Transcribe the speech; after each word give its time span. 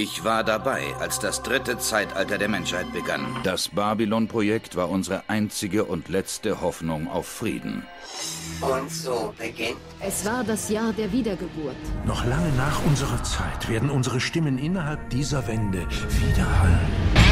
Ich 0.00 0.22
war 0.22 0.44
dabei, 0.44 0.94
als 1.00 1.18
das 1.18 1.42
dritte 1.42 1.76
Zeitalter 1.76 2.38
der 2.38 2.48
Menschheit 2.48 2.92
begann. 2.92 3.26
Das 3.42 3.66
Babylon-Projekt 3.66 4.76
war 4.76 4.90
unsere 4.90 5.24
einzige 5.26 5.84
und 5.86 6.08
letzte 6.08 6.60
Hoffnung 6.60 7.08
auf 7.08 7.26
Frieden. 7.26 7.84
Und 8.60 8.88
so 8.92 9.34
beginnt. 9.36 9.80
Es 9.98 10.24
war 10.24 10.44
das 10.44 10.68
Jahr 10.68 10.92
der 10.92 11.10
Wiedergeburt. 11.10 11.74
Noch 12.06 12.24
lange 12.24 12.52
nach 12.52 12.80
unserer 12.86 13.20
Zeit 13.24 13.68
werden 13.68 13.90
unsere 13.90 14.20
Stimmen 14.20 14.56
innerhalb 14.58 15.10
dieser 15.10 15.48
Wände 15.48 15.84
widerhallen. 15.90 17.27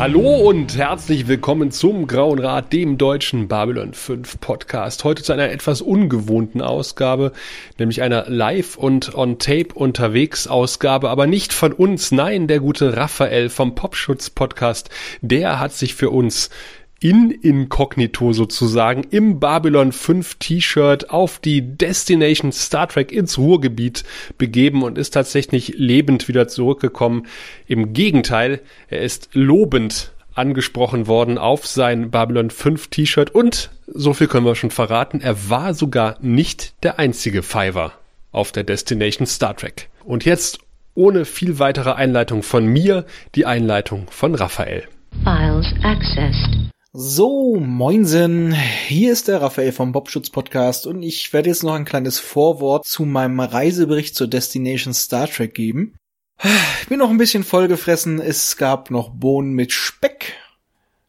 Hallo 0.00 0.48
und 0.48 0.78
herzlich 0.78 1.28
willkommen 1.28 1.70
zum 1.70 2.06
Grauen 2.06 2.38
Rat, 2.38 2.72
dem 2.72 2.96
deutschen 2.96 3.48
Babylon 3.48 3.92
5 3.92 4.40
Podcast. 4.40 5.04
Heute 5.04 5.22
zu 5.22 5.34
einer 5.34 5.50
etwas 5.50 5.82
ungewohnten 5.82 6.62
Ausgabe, 6.62 7.32
nämlich 7.76 8.00
einer 8.00 8.24
Live- 8.26 8.78
und 8.78 9.14
On-Tape 9.14 9.74
unterwegs 9.74 10.46
Ausgabe, 10.46 11.10
aber 11.10 11.26
nicht 11.26 11.52
von 11.52 11.74
uns. 11.74 12.12
Nein, 12.12 12.46
der 12.48 12.60
gute 12.60 12.96
Raphael 12.96 13.50
vom 13.50 13.74
Popschutz 13.74 14.30
Podcast, 14.30 14.88
der 15.20 15.60
hat 15.60 15.74
sich 15.74 15.94
für 15.94 16.08
uns 16.08 16.48
in 17.00 17.30
Inkognito 17.30 18.34
sozusagen 18.34 19.04
im 19.10 19.40
Babylon 19.40 19.90
5 19.90 20.34
T-Shirt 20.34 21.08
auf 21.08 21.38
die 21.38 21.62
Destination 21.76 22.52
Star 22.52 22.88
Trek 22.88 23.10
ins 23.10 23.38
Ruhrgebiet 23.38 24.04
begeben 24.36 24.82
und 24.82 24.98
ist 24.98 25.12
tatsächlich 25.12 25.74
lebend 25.78 26.28
wieder 26.28 26.46
zurückgekommen. 26.46 27.26
Im 27.66 27.94
Gegenteil, 27.94 28.60
er 28.88 29.00
ist 29.00 29.30
lobend 29.32 30.12
angesprochen 30.34 31.06
worden 31.06 31.38
auf 31.38 31.66
sein 31.66 32.10
Babylon 32.10 32.50
5 32.50 32.88
T-Shirt 32.88 33.30
und 33.30 33.70
so 33.86 34.12
viel 34.12 34.28
können 34.28 34.46
wir 34.46 34.54
schon 34.54 34.70
verraten, 34.70 35.20
er 35.22 35.48
war 35.48 35.72
sogar 35.74 36.16
nicht 36.20 36.74
der 36.82 36.98
einzige 36.98 37.42
Fiver 37.42 37.92
auf 38.30 38.52
der 38.52 38.64
Destination 38.64 39.26
Star 39.26 39.56
Trek. 39.56 39.88
Und 40.04 40.26
jetzt 40.26 40.58
ohne 40.94 41.24
viel 41.24 41.58
weitere 41.58 41.92
Einleitung 41.92 42.42
von 42.42 42.66
mir, 42.66 43.06
die 43.34 43.46
Einleitung 43.46 44.06
von 44.10 44.34
Raphael. 44.34 44.84
Files 45.24 45.66
accessed. 45.82 46.70
So, 46.92 47.54
moinsen, 47.54 48.52
hier 48.52 49.12
ist 49.12 49.28
der 49.28 49.40
Raphael 49.40 49.70
vom 49.70 49.92
Bobschutz 49.92 50.28
Podcast 50.28 50.88
und 50.88 51.04
ich 51.04 51.32
werde 51.32 51.48
jetzt 51.48 51.62
noch 51.62 51.74
ein 51.74 51.84
kleines 51.84 52.18
Vorwort 52.18 52.84
zu 52.84 53.04
meinem 53.04 53.38
Reisebericht 53.38 54.16
zur 54.16 54.26
Destination 54.26 54.92
Star 54.92 55.30
Trek 55.30 55.54
geben. 55.54 55.94
Ich 56.42 56.88
bin 56.88 56.98
noch 56.98 57.10
ein 57.10 57.16
bisschen 57.16 57.44
vollgefressen, 57.44 58.20
es 58.20 58.56
gab 58.56 58.90
noch 58.90 59.10
Bohnen 59.10 59.52
mit 59.52 59.70
Speck, 59.70 60.34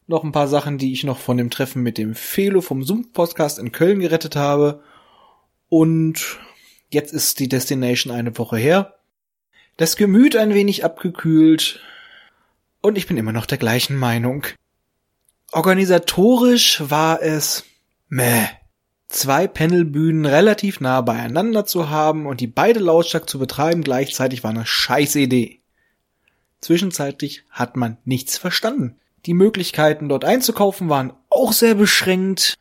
noch 0.06 0.22
ein 0.22 0.30
paar 0.30 0.46
Sachen, 0.46 0.78
die 0.78 0.92
ich 0.92 1.02
noch 1.02 1.18
von 1.18 1.36
dem 1.36 1.50
Treffen 1.50 1.82
mit 1.82 1.98
dem 1.98 2.14
Felo 2.14 2.60
vom 2.60 2.84
Zoom 2.84 3.10
Podcast 3.10 3.58
in 3.58 3.72
Köln 3.72 3.98
gerettet 3.98 4.36
habe 4.36 4.84
und 5.68 6.38
jetzt 6.92 7.12
ist 7.12 7.40
die 7.40 7.48
Destination 7.48 8.14
eine 8.14 8.38
Woche 8.38 8.56
her. 8.56 8.94
Das 9.78 9.96
Gemüt 9.96 10.36
ein 10.36 10.54
wenig 10.54 10.84
abgekühlt 10.84 11.80
und 12.82 12.96
ich 12.96 13.08
bin 13.08 13.16
immer 13.16 13.32
noch 13.32 13.46
der 13.46 13.58
gleichen 13.58 13.96
Meinung. 13.96 14.46
Organisatorisch 15.52 16.82
war 16.88 17.20
es 17.22 17.64
meh. 18.08 18.46
Zwei 19.08 19.46
Panelbühnen 19.46 20.24
relativ 20.24 20.80
nah 20.80 21.02
beieinander 21.02 21.66
zu 21.66 21.90
haben 21.90 22.26
und 22.26 22.40
die 22.40 22.46
beide 22.46 22.80
lautstark 22.80 23.28
zu 23.28 23.38
betreiben 23.38 23.82
gleichzeitig 23.82 24.42
war 24.42 24.50
eine 24.50 24.64
scheiß 24.64 25.16
Idee. 25.16 25.60
Zwischenzeitlich 26.62 27.44
hat 27.50 27.76
man 27.76 27.98
nichts 28.06 28.38
verstanden. 28.38 28.96
Die 29.26 29.34
Möglichkeiten 29.34 30.08
dort 30.08 30.24
einzukaufen 30.24 30.88
waren 30.88 31.12
auch 31.28 31.52
sehr 31.52 31.74
beschränkt. 31.74 32.54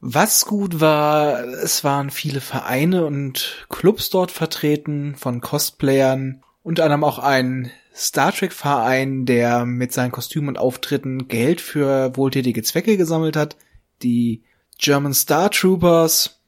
Was 0.00 0.44
gut 0.44 0.78
war, 0.78 1.42
es 1.42 1.84
waren 1.84 2.10
viele 2.10 2.42
Vereine 2.42 3.06
und 3.06 3.66
Clubs 3.70 4.10
dort 4.10 4.30
vertreten 4.30 5.16
von 5.16 5.40
Cosplayern, 5.40 6.42
unter 6.62 6.84
anderem 6.84 7.04
auch 7.04 7.18
ein 7.18 7.70
Star 7.96 8.30
Trek 8.32 8.52
Verein, 8.52 9.24
der 9.24 9.64
mit 9.64 9.92
seinen 9.92 10.12
Kostümen 10.12 10.50
und 10.50 10.58
Auftritten 10.58 11.28
Geld 11.28 11.62
für 11.62 12.14
wohltätige 12.16 12.62
Zwecke 12.62 12.98
gesammelt 12.98 13.36
hat. 13.36 13.56
Die 14.02 14.42
German 14.78 15.14
Star 15.14 15.50
Troopers. 15.50 16.40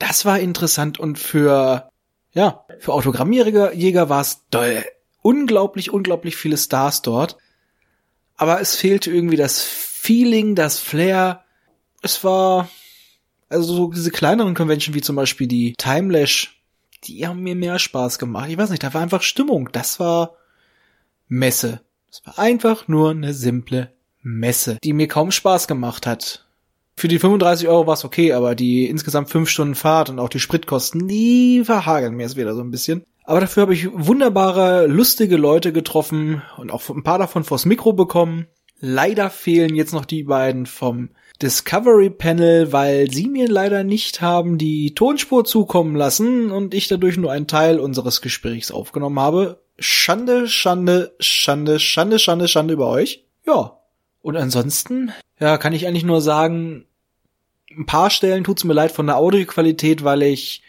Das 0.00 0.24
war 0.24 0.40
interessant 0.40 0.98
und 0.98 1.18
für, 1.18 1.88
ja, 2.32 2.66
für 2.80 2.92
Autogrammjäger 2.92 3.72
Jäger 3.72 4.08
war 4.08 4.20
es 4.20 4.44
doll. 4.50 4.84
Unglaublich, 5.22 5.92
unglaublich 5.92 6.36
viele 6.36 6.56
Stars 6.56 7.02
dort. 7.02 7.36
Aber 8.36 8.60
es 8.60 8.74
fehlte 8.74 9.10
irgendwie 9.10 9.36
das 9.36 9.62
Feeling, 9.62 10.56
das 10.56 10.80
Flair. 10.80 11.44
Es 12.02 12.24
war, 12.24 12.68
also 13.48 13.74
so 13.74 13.90
diese 13.92 14.10
kleineren 14.10 14.54
Convention 14.54 14.94
wie 14.94 15.00
zum 15.00 15.16
Beispiel 15.16 15.46
die 15.46 15.74
Timelash, 15.78 16.60
die 17.04 17.26
haben 17.26 17.42
mir 17.42 17.54
mehr 17.54 17.78
Spaß 17.78 18.18
gemacht. 18.18 18.50
Ich 18.50 18.58
weiß 18.58 18.70
nicht, 18.70 18.82
da 18.82 18.92
war 18.92 19.02
einfach 19.02 19.22
Stimmung. 19.22 19.70
Das 19.72 20.00
war, 20.00 20.36
Messe. 21.28 21.80
Es 22.10 22.22
war 22.24 22.38
einfach 22.38 22.88
nur 22.88 23.10
eine 23.10 23.34
simple 23.34 23.90
Messe, 24.22 24.78
die 24.82 24.92
mir 24.92 25.08
kaum 25.08 25.30
Spaß 25.30 25.68
gemacht 25.68 26.06
hat. 26.06 26.46
Für 26.96 27.08
die 27.08 27.18
35 27.18 27.68
Euro 27.68 27.86
war 27.86 27.94
es 27.94 28.04
okay, 28.04 28.32
aber 28.32 28.54
die 28.54 28.86
insgesamt 28.86 29.28
5 29.28 29.48
Stunden 29.48 29.74
Fahrt 29.74 30.08
und 30.08 30.18
auch 30.18 30.30
die 30.30 30.40
Spritkosten, 30.40 31.08
die 31.08 31.62
verhageln 31.64 32.14
mir 32.14 32.24
es 32.24 32.36
wieder 32.36 32.54
so 32.54 32.62
ein 32.62 32.70
bisschen. 32.70 33.04
Aber 33.24 33.40
dafür 33.40 33.62
habe 33.62 33.74
ich 33.74 33.88
wunderbare, 33.92 34.86
lustige 34.86 35.36
Leute 35.36 35.72
getroffen 35.72 36.42
und 36.56 36.70
auch 36.70 36.88
ein 36.88 37.02
paar 37.02 37.18
davon 37.18 37.44
vors 37.44 37.66
Mikro 37.66 37.92
bekommen. 37.92 38.46
Leider 38.80 39.30
fehlen 39.30 39.74
jetzt 39.74 39.92
noch 39.92 40.04
die 40.04 40.22
beiden 40.22 40.64
vom 40.64 41.10
Discovery 41.42 42.08
Panel, 42.08 42.72
weil 42.72 43.10
sie 43.10 43.28
mir 43.28 43.48
leider 43.48 43.84
nicht 43.84 44.22
haben 44.22 44.56
die 44.58 44.94
Tonspur 44.94 45.44
zukommen 45.44 45.96
lassen 45.96 46.50
und 46.50 46.72
ich 46.72 46.88
dadurch 46.88 47.16
nur 47.18 47.32
einen 47.32 47.46
Teil 47.46 47.78
unseres 47.78 48.22
Gesprächs 48.22 48.70
aufgenommen 48.70 49.20
habe. 49.20 49.60
Schande, 49.78 50.48
Schande, 50.48 51.14
Schande, 51.20 51.78
Schande, 51.78 52.18
Schande, 52.18 52.48
Schande 52.48 52.74
über 52.74 52.88
euch. 52.88 53.24
Ja. 53.46 53.78
Und 54.22 54.36
ansonsten, 54.36 55.12
ja, 55.38 55.58
kann 55.58 55.72
ich 55.72 55.86
eigentlich 55.86 56.04
nur 56.04 56.20
sagen, 56.20 56.86
ein 57.70 57.86
paar 57.86 58.10
Stellen 58.10 58.44
tut's 58.44 58.64
mir 58.64 58.72
leid 58.72 58.92
von 58.92 59.06
der 59.06 59.16
Audioqualität, 59.16 60.02
weil 60.02 60.22
ich 60.22 60.62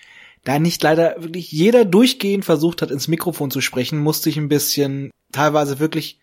da 0.43 0.59
nicht 0.59 0.81
leider 0.83 1.15
wirklich 1.17 1.51
jeder 1.51 1.85
durchgehend 1.85 2.45
versucht 2.45 2.81
hat, 2.81 2.91
ins 2.91 3.07
Mikrofon 3.07 3.51
zu 3.51 3.61
sprechen, 3.61 3.99
musste 3.99 4.29
ich 4.29 4.37
ein 4.37 4.49
bisschen 4.49 5.11
teilweise 5.31 5.79
wirklich 5.79 6.19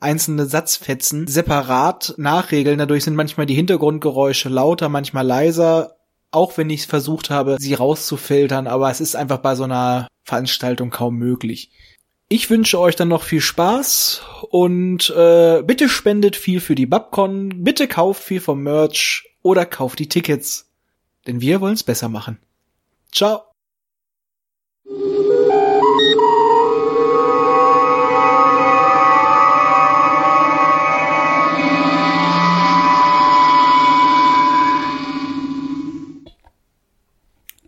einzelne 0.00 0.46
Satzfetzen 0.46 1.26
separat 1.26 2.14
nachregeln. 2.16 2.78
Dadurch 2.78 3.04
sind 3.04 3.16
manchmal 3.16 3.46
die 3.46 3.54
Hintergrundgeräusche 3.54 4.48
lauter, 4.48 4.88
manchmal 4.88 5.26
leiser, 5.26 5.96
auch 6.30 6.56
wenn 6.56 6.70
ich 6.70 6.86
versucht 6.86 7.30
habe, 7.30 7.56
sie 7.58 7.74
rauszufiltern, 7.74 8.66
aber 8.66 8.90
es 8.90 9.00
ist 9.00 9.16
einfach 9.16 9.38
bei 9.38 9.54
so 9.54 9.64
einer 9.64 10.08
Veranstaltung 10.24 10.90
kaum 10.90 11.16
möglich. 11.16 11.70
Ich 12.30 12.50
wünsche 12.50 12.78
euch 12.78 12.94
dann 12.94 13.08
noch 13.08 13.22
viel 13.22 13.40
Spaß 13.40 14.20
und 14.50 15.08
äh, 15.08 15.62
bitte 15.62 15.88
spendet 15.88 16.36
viel 16.36 16.60
für 16.60 16.74
die 16.74 16.84
Babcon, 16.84 17.64
bitte 17.64 17.88
kauft 17.88 18.22
viel 18.22 18.42
vom 18.42 18.62
Merch 18.62 19.30
oder 19.40 19.64
kauft 19.64 19.98
die 19.98 20.10
Tickets. 20.10 20.70
Denn 21.26 21.40
wir 21.40 21.62
wollen's 21.62 21.82
besser 21.82 22.10
machen. 22.10 22.38
Ciao. 23.10 23.44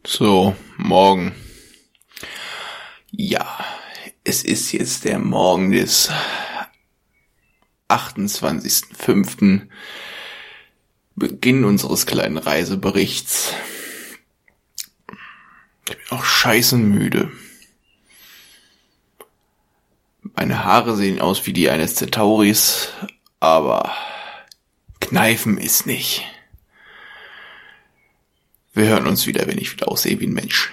So, 0.06 0.55
morgen. 0.76 1.34
Ja, 3.11 3.58
es 4.31 4.44
ist 4.44 4.71
jetzt 4.71 5.05
der 5.06 5.19
Morgen 5.19 5.73
des 5.73 6.09
28.05. 7.88 9.67
Beginn 11.17 11.65
unseres 11.65 12.06
kleinen 12.06 12.37
Reiseberichts. 12.37 13.53
Ich 15.09 15.85
bin 15.85 15.97
auch 16.11 16.23
scheiße 16.23 16.77
müde. 16.77 17.32
Meine 20.23 20.62
Haare 20.62 20.94
sehen 20.97 21.21
aus 21.21 21.44
wie 21.49 21.53
die 21.53 21.69
eines 21.69 21.97
Centauris, 21.97 22.91
aber 23.41 23.93
Kneifen 25.00 25.59
ist 25.59 25.87
nicht. 25.87 26.25
Wir 28.75 28.87
hören 28.87 29.09
uns 29.09 29.27
wieder, 29.27 29.49
wenn 29.49 29.59
ich 29.59 29.73
wieder 29.73 29.88
aussehe 29.88 30.21
wie 30.21 30.29
ein 30.29 30.32
Mensch. 30.32 30.71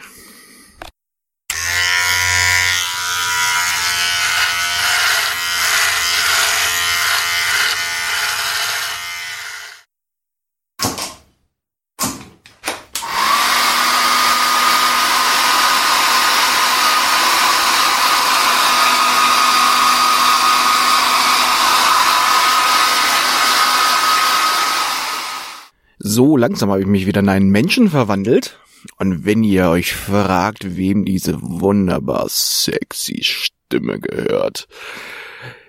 So 26.18 26.36
langsam 26.36 26.72
habe 26.72 26.82
ich 26.82 26.88
mich 26.88 27.06
wieder 27.06 27.20
in 27.20 27.30
einen 27.30 27.52
Menschen 27.52 27.92
verwandelt. 27.92 28.60
Und 28.98 29.24
wenn 29.24 29.44
ihr 29.44 29.70
euch 29.70 29.94
fragt, 29.94 30.76
wem 30.76 31.06
diese 31.06 31.40
wunderbar 31.44 32.26
sexy 32.28 33.22
Stimme 33.22 34.00
gehört, 34.00 34.68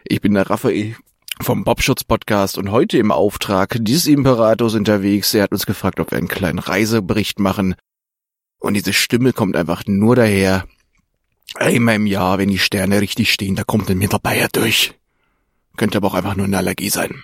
ich 0.04 0.22
bin 0.22 0.32
der 0.32 0.48
Raphael 0.48 0.96
vom 1.42 1.64
Bobschutz 1.64 2.02
Podcast 2.02 2.56
und 2.56 2.70
heute 2.70 2.96
im 2.96 3.12
Auftrag 3.12 3.76
dieses 3.78 4.06
Imperators 4.06 4.72
unterwegs. 4.72 5.34
Er 5.34 5.42
hat 5.42 5.52
uns 5.52 5.66
gefragt, 5.66 6.00
ob 6.00 6.12
wir 6.12 6.16
einen 6.16 6.28
kleinen 6.28 6.60
Reisebericht 6.60 7.38
machen. 7.38 7.74
Und 8.58 8.72
diese 8.72 8.94
Stimme 8.94 9.34
kommt 9.34 9.54
einfach 9.54 9.82
nur 9.86 10.16
daher. 10.16 10.64
Einmal 11.56 11.96
im 11.96 12.06
Jahr, 12.06 12.38
wenn 12.38 12.48
die 12.48 12.58
Sterne 12.58 13.02
richtig 13.02 13.34
stehen, 13.34 13.54
da 13.54 13.64
kommt 13.64 13.90
ein 13.90 13.98
Mitarbeiter 13.98 14.48
durch. 14.50 14.94
Könnte 15.76 15.98
aber 15.98 16.08
auch 16.08 16.14
einfach 16.14 16.36
nur 16.36 16.46
eine 16.46 16.56
Allergie 16.56 16.88
sein. 16.88 17.22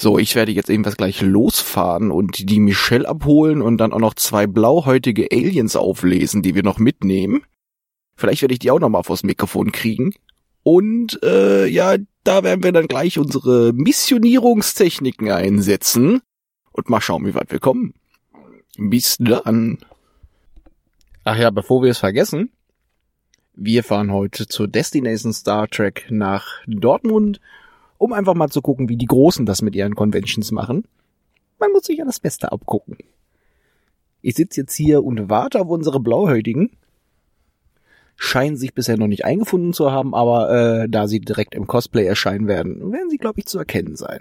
So, 0.00 0.18
ich 0.18 0.34
werde 0.34 0.50
jetzt 0.50 0.70
ebenfalls 0.70 0.96
gleich 0.96 1.20
losfahren 1.20 2.10
und 2.10 2.48
die 2.48 2.58
Michelle 2.58 3.06
abholen 3.06 3.60
und 3.60 3.76
dann 3.76 3.92
auch 3.92 3.98
noch 3.98 4.14
zwei 4.14 4.46
blauhäutige 4.46 5.28
Aliens 5.30 5.76
auflesen, 5.76 6.40
die 6.40 6.54
wir 6.54 6.62
noch 6.62 6.78
mitnehmen. 6.78 7.42
Vielleicht 8.16 8.40
werde 8.40 8.54
ich 8.54 8.60
die 8.60 8.70
auch 8.70 8.80
noch 8.80 8.88
mal 8.88 9.02
vors 9.02 9.24
Mikrofon 9.24 9.72
kriegen. 9.72 10.14
Und 10.62 11.22
äh, 11.22 11.66
ja, 11.66 11.98
da 12.24 12.42
werden 12.42 12.64
wir 12.64 12.72
dann 12.72 12.86
gleich 12.88 13.18
unsere 13.18 13.74
Missionierungstechniken 13.74 15.30
einsetzen 15.30 16.22
und 16.72 16.88
mal 16.88 17.02
schauen, 17.02 17.26
wie 17.26 17.34
weit 17.34 17.52
wir 17.52 17.60
kommen. 17.60 17.92
Bis 18.78 19.18
dann. 19.18 19.80
Ach 21.24 21.36
ja, 21.36 21.50
bevor 21.50 21.82
wir 21.82 21.90
es 21.90 21.98
vergessen, 21.98 22.48
wir 23.52 23.84
fahren 23.84 24.12
heute 24.12 24.48
zur 24.48 24.66
Destination 24.66 25.34
Star 25.34 25.68
Trek 25.68 26.06
nach 26.08 26.46
Dortmund, 26.66 27.38
um 28.00 28.14
einfach 28.14 28.34
mal 28.34 28.48
zu 28.48 28.62
gucken, 28.62 28.88
wie 28.88 28.96
die 28.96 29.06
Großen 29.06 29.44
das 29.44 29.60
mit 29.60 29.76
ihren 29.76 29.94
Conventions 29.94 30.50
machen. 30.52 30.84
Man 31.58 31.70
muss 31.70 31.84
sich 31.84 31.98
ja 31.98 32.06
das 32.06 32.18
Beste 32.18 32.50
abgucken. 32.50 32.96
Ich 34.22 34.36
sitze 34.36 34.62
jetzt 34.62 34.74
hier 34.74 35.04
und 35.04 35.28
warte 35.28 35.60
auf 35.60 35.68
unsere 35.68 36.00
Blauhäutigen. 36.00 36.70
Scheinen 38.16 38.56
sich 38.56 38.72
bisher 38.72 38.96
noch 38.96 39.06
nicht 39.06 39.26
eingefunden 39.26 39.74
zu 39.74 39.92
haben, 39.92 40.14
aber 40.14 40.50
äh, 40.50 40.88
da 40.88 41.08
sie 41.08 41.20
direkt 41.20 41.54
im 41.54 41.66
Cosplay 41.66 42.06
erscheinen 42.06 42.48
werden, 42.48 42.90
werden 42.90 43.10
sie, 43.10 43.18
glaube 43.18 43.40
ich, 43.40 43.46
zu 43.46 43.58
erkennen 43.58 43.96
sein. 43.96 44.20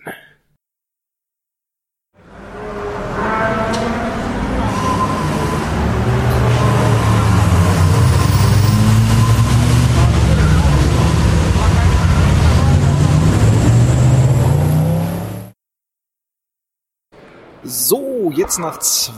So, 17.63 18.31
jetzt 18.33 18.57
nach 18.57 18.79
zwei, 18.79 19.13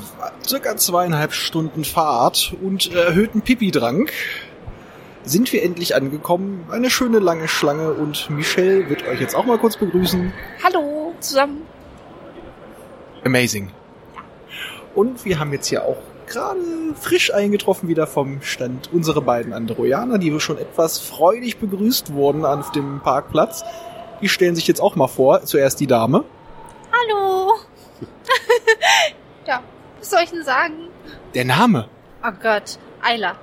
circa 0.47 0.75
zweieinhalb 0.75 1.31
Stunden 1.31 1.83
Fahrt 1.83 2.55
und 2.61 2.91
erhöhten 2.91 3.41
Pipi-Drang 3.41 4.09
sind 5.23 5.53
wir 5.53 5.61
endlich 5.61 5.93
angekommen. 5.93 6.65
Eine 6.71 6.89
schöne 6.89 7.19
lange 7.19 7.47
Schlange 7.47 7.93
und 7.93 8.31
Michelle 8.31 8.89
wird 8.89 9.07
euch 9.07 9.21
jetzt 9.21 9.35
auch 9.35 9.45
mal 9.45 9.59
kurz 9.59 9.77
begrüßen. 9.77 10.33
Hallo 10.63 11.13
zusammen. 11.19 11.61
Amazing. 13.23 13.69
Und 14.95 15.23
wir 15.23 15.37
haben 15.37 15.53
jetzt 15.53 15.67
hier 15.67 15.85
auch 15.85 15.97
gerade 16.25 16.59
frisch 16.99 17.31
eingetroffen 17.31 17.89
wieder 17.89 18.07
vom 18.07 18.41
Stand 18.41 18.89
unsere 18.91 19.21
beiden 19.21 19.53
Androianer, 19.53 20.17
die 20.17 20.37
schon 20.39 20.57
etwas 20.57 20.99
freudig 20.99 21.59
begrüßt 21.59 22.13
wurden 22.13 22.43
auf 22.43 22.71
dem 22.71 23.01
Parkplatz. 23.01 23.63
Die 24.21 24.29
stellen 24.29 24.55
sich 24.55 24.67
jetzt 24.67 24.81
auch 24.81 24.95
mal 24.95 25.07
vor. 25.07 25.43
Zuerst 25.43 25.79
die 25.79 25.87
Dame. 25.87 26.23
Hallo. 26.91 27.53
ja, 29.47 29.61
was 29.99 30.09
soll 30.09 30.21
ich 30.23 30.31
denn 30.31 30.43
sagen? 30.43 30.87
Der 31.33 31.45
Name. 31.45 31.87
Oh 32.23 32.31
Gott, 32.41 32.77
Ayla. 33.01 33.35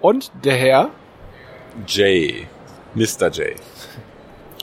Und 0.00 0.30
der 0.44 0.56
Herr. 0.56 0.90
Jay. 1.86 2.46
Mr. 2.94 3.28
J. 3.30 3.56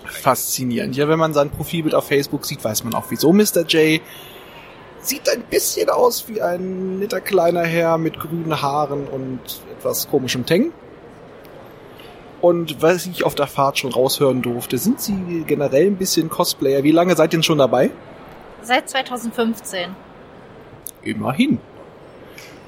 Faszinierend. 0.06 0.96
Ja, 0.96 1.08
wenn 1.08 1.20
man 1.20 1.34
sein 1.34 1.50
Profilbild 1.50 1.96
auf 1.96 2.08
Facebook 2.08 2.46
sieht, 2.46 2.64
weiß 2.64 2.84
man 2.84 2.94
auch 2.94 3.06
wieso 3.10 3.34
Mr. 3.34 3.66
J. 3.68 4.02
Sieht 5.02 5.28
ein 5.30 5.42
bisschen 5.44 5.90
aus 5.90 6.28
wie 6.28 6.42
ein 6.42 7.00
netter 7.00 7.22
kleiner 7.22 7.64
Herr 7.64 7.98
mit 7.98 8.20
grünen 8.20 8.62
Haaren 8.62 9.08
und 9.08 9.40
etwas 9.78 10.10
komischem 10.10 10.46
Teng. 10.46 10.72
Und 12.40 12.82
was 12.82 13.06
ich 13.06 13.24
auf 13.24 13.36
der 13.36 13.48
Fahrt 13.48 13.80
schon 13.80 13.92
raushören 13.92 14.42
durfte, 14.42 14.78
sind 14.78 15.00
Sie 15.02 15.44
generell 15.46 15.88
ein 15.88 15.98
bisschen 15.98 16.30
Cosplayer. 16.30 16.84
Wie 16.84 16.92
lange 16.92 17.16
seid 17.16 17.34
ihr 17.34 17.38
denn 17.38 17.44
schon 17.44 17.60
dabei? 17.60 17.92
Seit 18.64 18.90
2015. 18.90 19.96
Immerhin. 21.04 21.60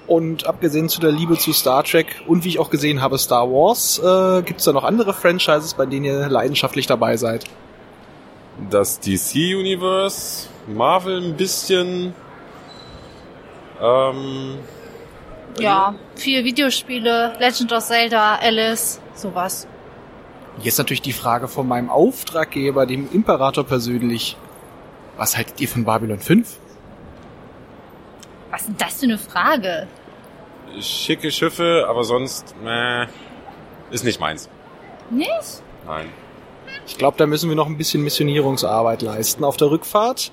Und 0.06 0.48
abgesehen 0.48 0.90
zu 0.90 1.00
der 1.00 1.12
Liebe 1.12 1.38
zu 1.38 1.54
Star 1.54 1.84
Trek 1.84 2.22
und 2.28 2.44
wie 2.44 2.50
ich 2.50 2.60
auch 2.60 2.69
gesehen 2.69 3.01
habe, 3.01 3.18
Star 3.18 3.50
Wars, 3.50 4.00
äh, 4.00 4.42
gibt 4.44 4.60
es 4.60 4.66
da 4.66 4.74
noch 4.74 4.84
andere 4.84 5.13
Franchises, 5.13 5.75
bei 5.75 5.86
denen 5.86 6.06
ihr 6.06 6.28
leidenschaftlich 6.30 6.88
dabei 6.88 7.16
seid? 7.16 7.45
Das 8.69 9.00
DC-Universe, 9.00 10.48
Marvel 10.68 11.24
ein 11.24 11.38
bisschen. 11.38 12.13
Ähm, 13.81 14.57
Ja, 15.60 15.95
viel 16.16 16.44
Videospiele, 16.44 17.34
Legend 17.40 17.72
of 17.74 17.84
Zelda, 17.84 18.36
Alice, 18.42 19.00
sowas. 19.16 19.68
Jetzt 20.62 20.78
natürlich 20.78 21.01
die 21.01 21.13
Frage 21.13 21.48
von 21.48 21.68
meinem 21.68 21.90
Auftraggeber, 21.90 22.86
dem 22.86 23.07
Imperator 23.12 23.63
persönlich. 23.63 24.38
Was 25.18 25.38
haltet 25.38 25.60
ihr 25.62 25.68
von 25.68 25.83
Babylon 25.86 26.19
5? 26.19 26.57
Was 28.51 28.62
ist 28.62 28.68
denn 28.68 28.77
das 28.77 29.00
für 29.00 29.06
eine 29.06 29.18
Frage? 29.18 29.88
schicke 30.81 31.31
Schiffe, 31.31 31.86
aber 31.88 32.04
sonst, 32.04 32.56
meh, 32.63 33.06
ist 33.92 34.04
nicht 34.04 34.19
meins. 34.19 34.50
Nicht? 35.10 35.30
Nein. 35.86 36.07
Ich 36.88 36.98
glaube, 36.98 37.18
da 37.18 37.27
müssen 37.27 37.50
wir 37.50 37.56
noch 37.56 37.68
ein 37.68 37.77
bisschen 37.77 38.04
Missionierungsarbeit 38.04 39.01
leisten 39.01 39.44
auf 39.44 39.57
der 39.57 39.69
Rückfahrt. 39.69 40.31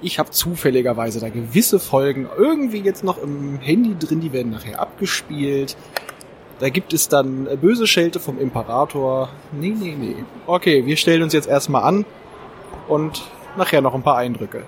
Ich 0.00 0.18
habe 0.18 0.30
zufälligerweise 0.30 1.20
da 1.20 1.28
gewisse 1.28 1.78
Folgen 1.78 2.28
irgendwie 2.36 2.80
jetzt 2.80 3.04
noch 3.04 3.22
im 3.22 3.58
Handy 3.60 3.96
drin, 3.98 4.20
die 4.20 4.32
werden 4.32 4.52
nachher 4.52 4.80
abgespielt. 4.80 5.76
Da 6.58 6.68
gibt 6.68 6.92
es 6.92 7.08
dann 7.08 7.46
äh, 7.46 7.56
böse 7.56 7.86
Schelte 7.86 8.20
vom 8.20 8.38
Imperator. 8.38 9.28
Nee, 9.52 9.74
nee, 9.78 9.96
nee. 9.98 10.16
Okay, 10.46 10.86
wir 10.86 10.96
stellen 10.96 11.22
uns 11.22 11.32
jetzt 11.32 11.48
erstmal 11.48 11.82
an 11.82 12.04
und 12.88 13.22
nachher 13.56 13.80
noch 13.80 13.94
ein 13.94 14.02
paar 14.02 14.16
Eindrücke. 14.16 14.64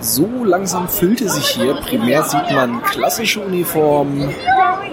So 0.00 0.26
langsam 0.44 0.88
füllte 0.88 1.28
sich 1.28 1.46
hier. 1.48 1.74
Primär 1.74 2.24
sieht 2.24 2.50
man 2.50 2.82
klassische 2.82 3.40
Uniformen, 3.40 4.34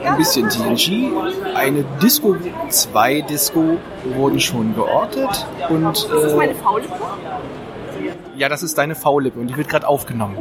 ein 0.04 0.18
bisschen 0.18 0.50
TNG, 0.50 1.12
eine 1.56 1.84
Disco, 2.02 2.36
zwei 2.70 3.22
Disco 3.22 3.78
wurden 4.16 4.40
schon 4.40 4.76
geortet 4.76 5.48
und 5.70 5.92
Ist 5.92 6.10
das 6.12 6.36
meine 6.36 6.52
äh, 6.52 6.56
Faule? 6.56 6.84
ja, 8.38 8.50
das 8.50 8.62
ist 8.64 8.78
deine 8.78 8.96
V-Lippe 8.96 9.40
und 9.40 9.48
die 9.48 9.58
wird 9.58 9.68
gerade 9.68 9.88
aufgenommen. 9.88 10.38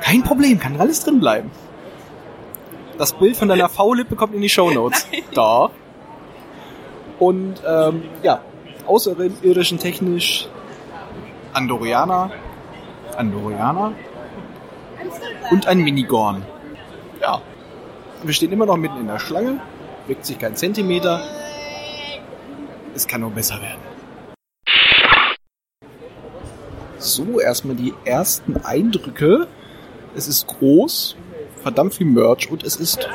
Kein 0.00 0.22
Problem, 0.24 0.58
kann 0.58 0.78
alles 0.80 1.04
drin 1.04 1.20
bleiben. 1.20 1.50
Das 2.98 3.12
Bild 3.12 3.36
von 3.36 3.48
deiner 3.48 3.68
V-Lippe 3.68 4.16
kommt 4.16 4.34
in 4.34 4.40
die 4.42 4.48
Shownotes. 4.48 5.06
Da. 5.34 5.70
Und 7.20 7.62
ähm, 7.66 8.02
ja, 8.22 8.40
außerirdischen 8.86 9.78
technisch 9.78 10.48
Andorianer, 11.52 12.30
Andorianer 13.16 13.92
und 15.50 15.66
ein 15.66 15.78
Minigorn. 15.78 16.42
Ja, 17.20 17.42
wir 18.22 18.32
stehen 18.32 18.52
immer 18.52 18.66
noch 18.66 18.78
mitten 18.78 18.98
in 18.98 19.06
der 19.06 19.18
Schlange, 19.18 19.60
bewegt 20.06 20.24
sich 20.24 20.38
kein 20.38 20.56
Zentimeter. 20.56 21.20
Es 22.94 23.06
kann 23.06 23.20
nur 23.20 23.30
besser 23.30 23.60
werden. 23.60 23.80
So, 26.98 27.38
erstmal 27.38 27.76
die 27.76 27.94
ersten 28.04 28.56
Eindrücke. 28.64 29.46
Es 30.16 30.26
ist 30.26 30.46
groß, 30.46 31.16
verdammt 31.62 31.94
viel 31.94 32.06
Merch 32.06 32.50
und 32.50 32.64
es 32.64 32.76
ist 32.76 33.08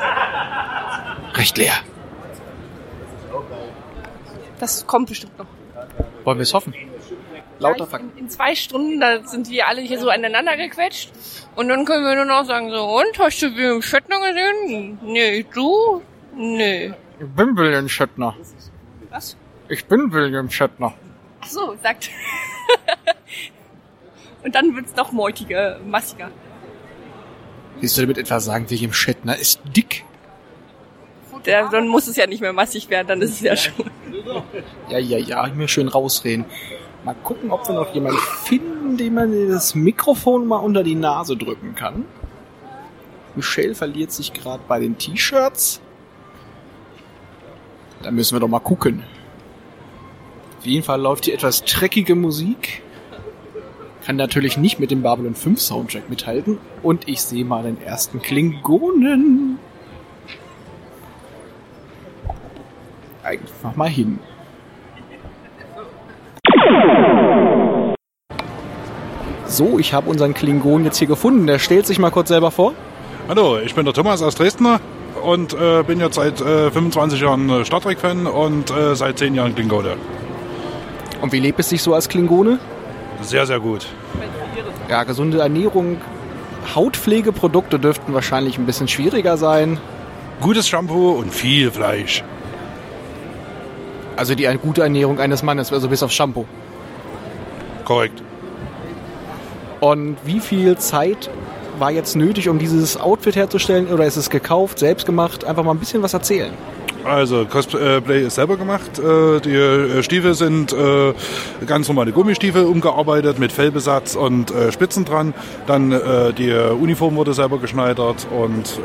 recht 1.34 1.58
leer. 1.58 1.74
Das 4.58 4.86
kommt 4.86 5.08
bestimmt 5.08 5.38
noch. 5.38 5.46
Wollen 6.24 6.38
wir 6.38 6.42
es 6.42 6.54
hoffen? 6.54 6.74
Lauter 7.58 7.84
Ja, 7.84 7.86
Fakt. 7.86 8.04
in, 8.16 8.24
in 8.24 8.28
zwei 8.28 8.54
Stunden, 8.54 9.00
da 9.00 9.26
sind 9.26 9.48
wir 9.50 9.66
alle 9.66 9.80
hier 9.80 9.98
so 9.98 10.10
aneinander 10.10 10.56
gequetscht. 10.56 11.10
Und 11.54 11.68
dann 11.68 11.84
können 11.84 12.04
wir 12.04 12.14
nur 12.14 12.24
noch 12.24 12.44
sagen 12.44 12.70
so, 12.70 12.84
und, 12.84 13.18
hast 13.18 13.40
du 13.42 13.54
William 13.54 13.80
Shatner 13.82 14.18
gesehen? 14.20 14.98
Nee, 15.02 15.46
du? 15.54 16.02
Nee. 16.34 16.92
Ich 17.18 17.26
bin 17.28 17.56
William 17.56 17.88
Shatner. 17.88 18.36
Was? 19.10 19.36
Ich 19.68 19.84
bin 19.86 20.12
William 20.12 20.50
Shatner. 20.50 20.94
Ach 21.40 21.48
so, 21.48 21.76
sagt. 21.82 22.10
und 24.44 24.54
dann 24.54 24.74
wird's 24.76 24.94
noch 24.96 25.12
meutiger, 25.12 25.78
massiger. 25.86 26.30
Willst 27.80 27.96
du 27.96 28.02
damit 28.02 28.18
etwa 28.18 28.40
sagen, 28.40 28.68
William 28.68 28.92
Shatner 28.92 29.36
ist 29.36 29.60
dick? 29.64 30.04
Der, 31.46 31.68
dann 31.68 31.86
muss 31.86 32.08
es 32.08 32.16
ja 32.16 32.26
nicht 32.26 32.40
mehr 32.40 32.52
massig 32.52 32.90
werden, 32.90 33.06
dann 33.06 33.22
ist 33.22 33.30
es 33.34 33.40
ja 33.40 33.56
schon. 33.56 33.88
Ja, 34.88 34.98
ja, 34.98 35.18
ja, 35.18 35.46
ich 35.46 35.54
mir 35.54 35.68
schön 35.68 35.88
rausreden. 35.88 36.44
Mal 37.04 37.14
gucken, 37.22 37.50
ob 37.50 37.68
wir 37.68 37.74
noch 37.74 37.94
jemanden 37.94 38.18
finden, 38.18 38.96
dem 38.96 39.14
man 39.14 39.48
das 39.48 39.74
Mikrofon 39.74 40.46
mal 40.46 40.56
unter 40.56 40.82
die 40.82 40.94
Nase 40.94 41.36
drücken 41.36 41.74
kann. 41.74 42.04
Michelle 43.36 43.74
verliert 43.74 44.10
sich 44.12 44.32
gerade 44.32 44.62
bei 44.66 44.80
den 44.80 44.98
T-Shirts. 44.98 45.80
Da 48.02 48.10
müssen 48.10 48.34
wir 48.34 48.40
doch 48.40 48.48
mal 48.48 48.60
gucken. 48.60 49.02
Auf 50.58 50.66
jeden 50.66 50.84
Fall 50.84 51.00
läuft 51.00 51.26
hier 51.26 51.34
etwas 51.34 51.64
dreckige 51.64 52.14
Musik. 52.14 52.82
Kann 54.04 54.16
natürlich 54.16 54.56
nicht 54.56 54.78
mit 54.78 54.90
dem 54.90 55.02
Babylon 55.02 55.34
5 55.34 55.60
Soundtrack 55.60 56.08
mithalten. 56.08 56.58
Und 56.82 57.08
ich 57.08 57.22
sehe 57.22 57.44
mal 57.44 57.62
den 57.62 57.80
ersten 57.80 58.22
Klingonen. 58.22 59.55
Einfach 63.66 63.76
mal 63.76 63.88
hin. 63.88 64.20
So, 69.46 69.80
ich 69.80 69.92
habe 69.92 70.08
unseren 70.08 70.34
Klingon 70.34 70.84
jetzt 70.84 70.98
hier 70.98 71.08
gefunden. 71.08 71.48
Der 71.48 71.58
stellt 71.58 71.84
sich 71.84 71.98
mal 71.98 72.10
kurz 72.10 72.28
selber 72.28 72.52
vor. 72.52 72.74
Hallo, 73.28 73.58
ich 73.58 73.74
bin 73.74 73.84
der 73.84 73.92
Thomas 73.92 74.22
aus 74.22 74.36
Dresden 74.36 74.78
und 75.24 75.54
äh, 75.54 75.82
bin 75.82 75.98
jetzt 75.98 76.14
seit 76.14 76.40
äh, 76.40 76.70
25 76.70 77.20
Jahren 77.20 77.50
äh, 77.50 77.64
Star 77.64 77.80
Trek-Fan 77.80 78.28
und 78.28 78.70
äh, 78.70 78.94
seit 78.94 79.18
10 79.18 79.34
Jahren 79.34 79.52
Klingone. 79.56 79.96
Und 81.20 81.32
wie 81.32 81.40
lebt 81.40 81.58
es 81.58 81.68
sich 81.68 81.82
so 81.82 81.92
als 81.92 82.08
Klingone? 82.08 82.60
Sehr, 83.22 83.46
sehr 83.46 83.58
gut. 83.58 83.88
Ja, 84.88 85.02
gesunde 85.02 85.40
Ernährung, 85.40 85.96
Hautpflegeprodukte 86.72 87.80
dürften 87.80 88.14
wahrscheinlich 88.14 88.58
ein 88.58 88.66
bisschen 88.66 88.86
schwieriger 88.86 89.36
sein. 89.36 89.80
Gutes 90.40 90.68
Shampoo 90.68 91.12
und 91.12 91.34
viel 91.34 91.72
Fleisch. 91.72 92.22
Also 94.16 94.34
die 94.34 94.48
gute 94.62 94.82
Ernährung 94.82 95.20
eines 95.20 95.42
Mannes, 95.42 95.72
also 95.72 95.88
bis 95.88 96.02
auf 96.02 96.10
Shampoo. 96.10 96.46
Korrekt. 97.84 98.22
Und 99.80 100.16
wie 100.24 100.40
viel 100.40 100.76
Zeit 100.78 101.30
war 101.78 101.90
jetzt 101.90 102.16
nötig, 102.16 102.48
um 102.48 102.58
dieses 102.58 102.98
Outfit 102.98 103.36
herzustellen? 103.36 103.88
Oder 103.88 104.06
ist 104.06 104.16
es 104.16 104.30
gekauft, 104.30 104.78
selbst 104.78 105.04
gemacht? 105.06 105.44
Einfach 105.44 105.62
mal 105.62 105.72
ein 105.72 105.78
bisschen 105.78 106.02
was 106.02 106.14
erzählen. 106.14 106.52
Also 107.04 107.44
Cosplay 107.44 108.26
ist 108.26 108.34
selber 108.34 108.56
gemacht. 108.56 108.98
Äh, 108.98 109.40
Die 109.40 109.54
äh, 109.54 110.02
Stiefel 110.02 110.34
sind 110.34 110.72
äh, 110.72 111.12
ganz 111.66 111.86
normale 111.86 112.10
Gummistiefel 112.10 112.64
umgearbeitet 112.64 113.38
mit 113.38 113.52
Fellbesatz 113.52 114.16
und 114.16 114.52
Spitzen 114.70 115.04
dran. 115.04 115.34
Dann 115.66 115.90
die 116.36 116.52
Uniform 116.52 117.14
wurde 117.16 117.34
selber 117.34 117.58
geschneidert 117.58 118.26
und 118.30 118.80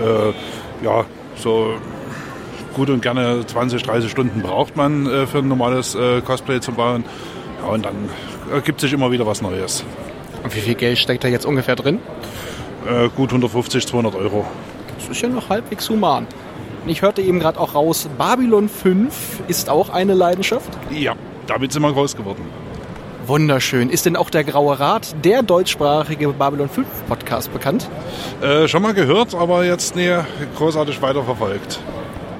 ja, 0.83 1.05
so 1.35 1.73
gut 2.73 2.89
und 2.89 3.01
gerne 3.01 3.45
20, 3.45 3.83
30 3.83 4.11
Stunden 4.11 4.41
braucht 4.41 4.75
man 4.75 5.05
äh, 5.05 5.27
für 5.27 5.39
ein 5.39 5.47
normales 5.47 5.95
äh, 5.95 6.21
Cosplay 6.21 6.59
zu 6.59 6.71
bauen. 6.71 7.03
Ja, 7.61 7.69
und 7.69 7.85
dann 7.85 8.09
ergibt 8.51 8.81
sich 8.81 8.93
immer 8.93 9.11
wieder 9.11 9.25
was 9.25 9.41
Neues. 9.41 9.83
Und 10.43 10.55
wie 10.55 10.59
viel 10.59 10.75
Geld 10.75 10.97
steckt 10.97 11.23
da 11.23 11.27
jetzt 11.27 11.45
ungefähr 11.45 11.75
drin? 11.75 11.99
Äh, 12.87 13.09
gut 13.09 13.29
150, 13.29 13.85
200 13.85 14.15
Euro. 14.15 14.45
Das 14.97 15.09
ist 15.09 15.21
ja 15.21 15.29
noch 15.29 15.49
halbwegs 15.49 15.89
human. 15.89 16.27
Ich 16.87 17.03
hörte 17.03 17.21
eben 17.21 17.39
gerade 17.39 17.59
auch 17.59 17.75
raus, 17.75 18.09
Babylon 18.17 18.67
5 18.67 19.41
ist 19.47 19.69
auch 19.69 19.89
eine 19.89 20.15
Leidenschaft. 20.15 20.69
Ja, 20.89 21.13
damit 21.45 21.71
sind 21.71 21.83
wir 21.83 21.93
groß 21.93 22.15
geworden. 22.15 22.43
Wunderschön. 23.27 23.89
Ist 23.89 24.07
denn 24.07 24.15
auch 24.15 24.31
der 24.31 24.43
Graue 24.43 24.79
Rat, 24.79 25.15
der 25.23 25.43
deutschsprachige 25.43 26.29
Babylon 26.29 26.69
5 26.69 26.87
Podcast, 27.07 27.53
bekannt? 27.53 27.87
Äh, 28.41 28.67
schon 28.67 28.81
mal 28.81 28.95
gehört, 28.95 29.35
aber 29.35 29.63
jetzt 29.63 29.95
nie 29.95 30.11
großartig 30.57 30.99
weiterverfolgt. 31.03 31.79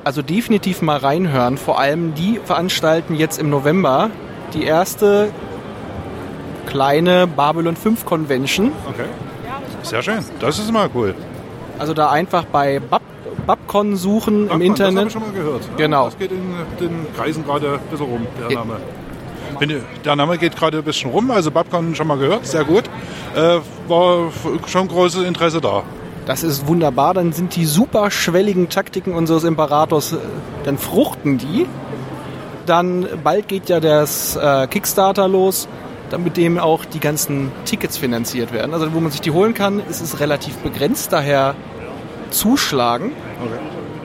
Also 0.03 0.21
definitiv 0.21 0.81
mal 0.81 0.97
reinhören. 0.97 1.57
Vor 1.57 1.79
allem 1.79 2.15
die 2.15 2.39
veranstalten 2.43 3.15
jetzt 3.15 3.39
im 3.39 3.49
November 3.49 4.09
die 4.53 4.63
erste 4.63 5.29
kleine 6.65 7.27
Babylon 7.27 7.75
5 7.75 8.05
Convention. 8.05 8.71
Okay. 8.89 9.05
Sehr 9.83 10.01
schön. 10.01 10.19
Das 10.39 10.57
ist 10.59 10.71
mal 10.71 10.89
cool. 10.93 11.15
Also 11.77 11.93
da 11.93 12.09
einfach 12.09 12.45
bei 12.45 12.79
Bab 12.79 13.01
Babcon 13.47 13.95
suchen 13.95 14.43
Babcon, 14.43 14.61
im 14.61 14.67
Internet. 14.67 14.93
Das 14.93 14.99
habe 14.99 15.07
ich 15.07 15.13
schon 15.13 15.21
mal 15.23 15.31
gehört. 15.31 15.77
Genau. 15.77 16.05
Das 16.05 16.17
geht 16.17 16.31
in 16.31 16.53
den 16.79 17.07
Kreisen 17.15 17.43
gerade 17.43 17.73
ein 17.73 17.79
bisschen 17.89 18.05
rum, 18.05 18.27
der 18.39 18.57
Name. 18.57 18.77
Der 20.05 20.15
Name 20.15 20.37
geht 20.37 20.55
gerade 20.55 20.77
ein 20.77 20.83
bisschen 20.83 21.11
rum, 21.11 21.31
also 21.31 21.51
Babcon 21.51 21.93
schon 21.95 22.07
mal 22.07 22.17
gehört, 22.17 22.45
sehr 22.45 22.63
gut. 22.63 22.83
Äh, 23.35 23.59
war 23.87 24.31
schon 24.67 24.87
großes 24.87 25.23
Interesse 25.23 25.59
da. 25.59 25.83
Das 26.25 26.43
ist 26.43 26.67
wunderbar. 26.67 27.13
Dann 27.13 27.33
sind 27.33 27.55
die 27.55 27.65
superschwelligen 27.65 28.69
Taktiken 28.69 29.13
unseres 29.13 29.43
Imperators, 29.43 30.13
äh, 30.13 30.17
dann 30.63 30.77
fruchten 30.77 31.37
die. 31.37 31.65
Dann 32.65 33.07
bald 33.23 33.47
geht 33.47 33.69
ja 33.69 33.79
das 33.79 34.35
äh, 34.35 34.67
Kickstarter 34.67 35.27
los, 35.27 35.67
dann 36.09 36.23
mit 36.23 36.37
dem 36.37 36.59
auch 36.59 36.85
die 36.85 36.99
ganzen 36.99 37.51
Tickets 37.65 37.97
finanziert 37.97 38.53
werden. 38.53 38.73
Also 38.73 38.93
wo 38.93 38.99
man 38.99 39.11
sich 39.11 39.21
die 39.21 39.31
holen 39.31 39.53
kann, 39.53 39.81
ist 39.89 40.01
es 40.01 40.19
relativ 40.19 40.57
begrenzt, 40.57 41.11
daher 41.11 41.55
zuschlagen. 42.29 43.11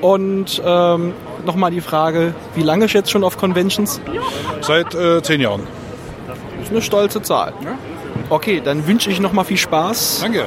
Und 0.00 0.62
ähm, 0.64 1.12
nochmal 1.44 1.70
die 1.70 1.80
Frage, 1.80 2.34
wie 2.54 2.62
lange 2.62 2.86
ist 2.86 2.92
jetzt 2.92 3.10
schon 3.10 3.24
auf 3.24 3.36
Conventions? 3.36 4.00
Seit 4.62 4.94
äh, 4.94 5.22
zehn 5.22 5.40
Jahren. 5.40 5.62
Das 6.26 6.66
ist 6.66 6.70
eine 6.70 6.82
stolze 6.82 7.22
Zahl. 7.22 7.52
Okay, 8.30 8.60
dann 8.64 8.86
wünsche 8.86 9.10
ich 9.10 9.20
nochmal 9.20 9.44
viel 9.44 9.56
Spaß. 9.56 10.20
Danke. 10.22 10.46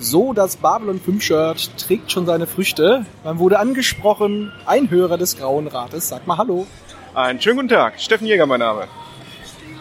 So, 0.00 0.32
das 0.32 0.56
Babylon 0.56 1.00
5 1.00 1.22
Shirt 1.22 1.70
trägt 1.76 2.12
schon 2.12 2.24
seine 2.24 2.46
Früchte. 2.46 3.04
Man 3.24 3.40
wurde 3.40 3.58
angesprochen, 3.58 4.52
ein 4.64 4.90
Hörer 4.90 5.18
des 5.18 5.36
Grauen 5.36 5.66
Rates. 5.66 6.08
Sag 6.08 6.24
mal 6.24 6.38
Hallo. 6.38 6.68
Einen 7.14 7.40
schönen 7.40 7.56
guten 7.56 7.68
Tag, 7.68 8.00
Steffen 8.00 8.28
Jäger 8.28 8.46
mein 8.46 8.60
Name. 8.60 8.86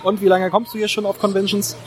Und 0.02 0.20
wie 0.22 0.26
lange 0.26 0.50
kommst 0.50 0.74
du 0.74 0.80
hier 0.80 0.88
schon 0.88 1.06
auf 1.06 1.20
Conventions? 1.20 1.78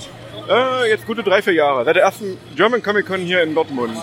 Äh, 0.49 0.88
jetzt 0.88 1.08
gute 1.08 1.25
drei, 1.25 1.42
vier 1.42 1.54
Jahre. 1.54 1.84
Seit 1.84 1.96
der 1.96 2.04
ersten 2.04 2.38
German 2.54 2.84
Comic 2.84 3.06
Con 3.06 3.20
hier 3.20 3.42
in 3.42 3.52
Dortmund. 3.52 3.96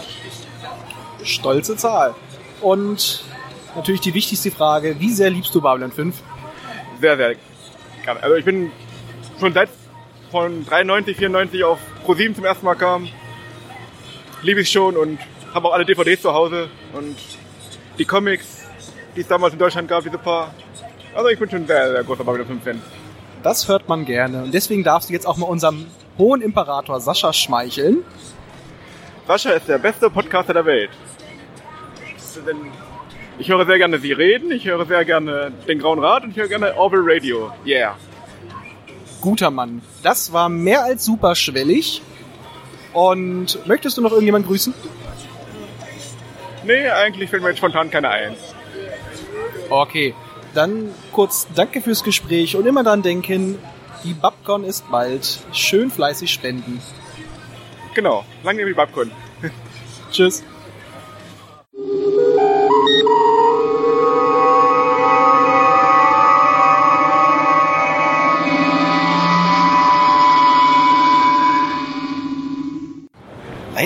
Stolze 1.24 1.78
Zahl. 1.78 2.14
Und 2.60 3.24
natürlich 3.76 4.02
die 4.02 4.14
wichtigste 4.14 4.52
Frage, 4.52 5.00
wie 5.00 5.12
sehr 5.14 5.30
liebst 5.30 5.56
du 5.56 5.62
Babylon 5.62 5.92
5? 5.94 6.16
Sehr, 7.00 7.16
sehr. 7.16 7.36
Also 8.22 8.36
ich 8.36 8.44
bin 8.44 8.72
schon 9.40 9.54
seit 9.54 9.70
von 10.32 10.66
93, 10.66 11.16
94 11.16 11.64
auf 11.64 11.80
Pro7 12.06 12.36
zum 12.36 12.44
ersten 12.44 12.66
Mal 12.66 12.76
kam, 12.76 13.08
liebe 14.42 14.62
ich 14.62 14.70
schon 14.72 14.98
und 14.98 15.20
habe 15.54 15.68
auch 15.68 15.74
alle 15.74 15.86
DVDs 15.86 16.22
zu 16.22 16.34
Hause 16.34 16.70
und 16.94 17.18
die 17.98 18.06
Comics, 18.06 18.66
die 19.16 19.22
es 19.22 19.28
damals 19.28 19.54
in 19.54 19.60
Deutschland 19.60 19.88
gab, 19.88 20.04
diese 20.04 20.18
paar. 20.18 20.54
Also 21.16 21.30
ich 21.30 21.40
bin 21.40 21.50
schon 21.50 21.66
sehr, 21.66 21.92
sehr 21.92 22.04
großer 22.04 22.24
Babylon 22.24 22.48
5 22.48 22.64
Fan. 22.64 22.82
Das 23.44 23.68
hört 23.68 23.88
man 23.88 24.06
gerne. 24.06 24.44
Und 24.44 24.54
deswegen 24.54 24.84
darfst 24.84 25.10
du 25.10 25.14
jetzt 25.14 25.26
auch 25.26 25.38
mal 25.38 25.46
unserem 25.48 25.88
hohen 26.18 26.42
Imperator 26.42 27.00
Sascha 27.00 27.34
schmeicheln. 27.34 28.04
Sascha 29.28 29.52
ist 29.52 29.68
der 29.68 29.78
beste 29.78 30.10
Podcaster 30.10 30.54
der 30.54 30.66
Welt. 30.66 30.90
Ich 33.40 33.50
höre 33.50 33.66
sehr 33.66 33.78
gerne 33.78 34.00
Sie 34.00 34.12
reden, 34.12 34.52
ich 34.52 34.66
höre 34.66 34.86
sehr 34.86 35.06
gerne 35.06 35.52
den 35.68 35.80
Grauen 35.80 36.00
Rat 36.00 36.24
und 36.24 36.32
ich 36.32 36.38
höre 36.38 36.48
gerne 36.48 36.76
Orville 36.76 37.04
Radio. 37.06 37.52
Yeah. 37.66 37.96
Guter 39.22 39.52
Mann. 39.52 39.82
Das 40.04 40.34
war 40.34 40.50
mehr 40.50 40.84
als 40.84 41.06
superschwellig. 41.06 42.02
Und 42.98 43.68
möchtest 43.68 43.96
du 43.98 44.02
noch 44.02 44.10
irgendjemanden 44.10 44.50
grüßen? 44.50 44.74
Nee, 46.64 46.90
eigentlich 46.90 47.30
fällt 47.30 47.44
mir 47.44 47.50
jetzt 47.50 47.60
spontan 47.60 47.92
keiner 47.92 48.10
ein. 48.10 48.36
Okay, 49.70 50.16
dann 50.56 50.90
kurz 51.12 51.48
danke 51.54 51.82
fürs 51.82 52.04
Gespräch 52.04 52.56
und 52.56 52.66
immer 52.66 52.84
dran 52.84 53.04
denken, 53.04 53.60
die 54.04 54.16
Babcon 54.16 54.64
ist 54.64 54.90
bald. 54.90 55.42
Schön 55.52 55.92
fleißig 55.92 56.32
spenden. 56.32 56.82
Genau, 57.94 58.26
lange 58.42 58.66
wie 58.66 58.74
Babcon. 58.74 59.12
Tschüss. 60.12 60.44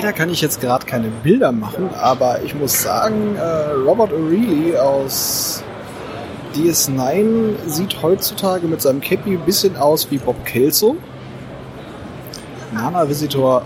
Leider 0.02 0.14
kann 0.14 0.30
ich 0.30 0.40
jetzt 0.40 0.60
gerade 0.60 0.84
keine 0.84 1.10
Bilder 1.22 1.52
machen, 1.52 1.90
aber 1.94 2.42
ich 2.42 2.56
muss 2.56 2.82
sagen, 2.82 3.36
äh, 3.36 3.70
Robert 3.86 4.10
O'Reilly 4.10 4.76
aus 4.76 5.62
DS9 6.56 7.54
sieht 7.66 8.02
heutzutage 8.02 8.66
mit 8.66 8.82
seinem 8.82 9.00
Cappy 9.00 9.34
ein 9.34 9.44
bisschen 9.44 9.76
aus 9.76 10.10
wie 10.10 10.18
Bob 10.18 10.44
Kelso. 10.44 10.96
Nana 12.74 13.08
Visitor 13.08 13.62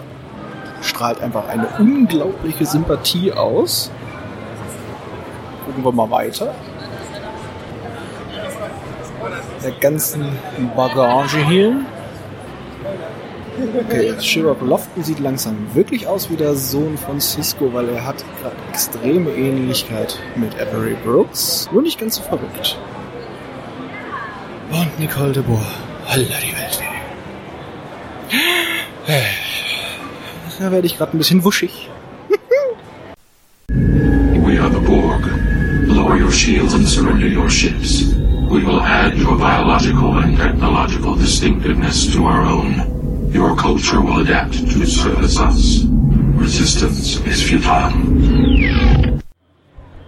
strahlt 0.82 1.22
einfach 1.22 1.48
eine 1.48 1.68
unglaubliche 1.78 2.66
Sympathie 2.66 3.32
aus. 3.32 3.90
Gucken 5.64 5.84
wir 5.84 5.92
mal 5.92 6.10
weiter. 6.10 6.54
Der 9.64 9.72
ganzen 9.80 10.26
Bagage 10.76 11.38
hier. 11.46 11.80
Okay, 13.58 14.14
Sherlock 14.20 14.60
Lofton 14.60 15.02
sieht 15.02 15.18
langsam 15.18 15.56
wirklich 15.74 16.06
aus 16.06 16.30
wie 16.30 16.36
der 16.36 16.54
Sohn 16.54 16.98
von 16.98 17.20
Cisco, 17.20 17.72
weil 17.72 17.88
er 17.88 18.04
hat 18.04 18.22
gerade 18.40 18.56
extreme 18.70 19.30
Ähnlichkeit 19.30 20.18
mit 20.36 20.54
Avery 20.60 20.96
Brooks. 21.04 21.68
Nur 21.72 21.82
nicht 21.82 21.98
ganz 21.98 22.16
so 22.16 22.22
verrückt. 22.22 22.78
Und 24.70 24.98
Nicole 24.98 25.32
de 25.32 25.42
Boer. 25.42 25.64
Holla 26.06 26.24
die 26.42 26.52
Welt. 26.52 26.82
Da 30.58 30.70
werde 30.70 30.86
ich 30.86 30.98
gerade 30.98 31.16
ein 31.16 31.18
bisschen 31.18 31.44
wuschig. 31.44 31.88
We 33.68 34.60
are 34.60 34.70
the 34.70 34.80
Borg. 34.80 35.30
Lower 35.86 36.16
your 36.16 36.32
shields 36.32 36.74
and 36.74 36.86
surrender 36.86 37.26
your 37.26 37.48
ships. 37.48 38.14
We 38.50 38.64
will 38.64 38.80
add 38.80 39.16
your 39.18 39.38
biological 39.38 40.18
and 40.18 40.36
technological 40.36 41.14
distinctiveness 41.14 42.12
to 42.12 42.24
our 42.24 42.42
own. 42.42 42.95
Your 43.32 43.56
culture 43.56 44.00
will 44.00 44.20
adapt 44.20 44.54
to 44.54 44.86
service 44.86 45.38
us. 45.38 45.84
Resistance 46.36 47.20
is 47.26 47.42
futile. 47.42 47.92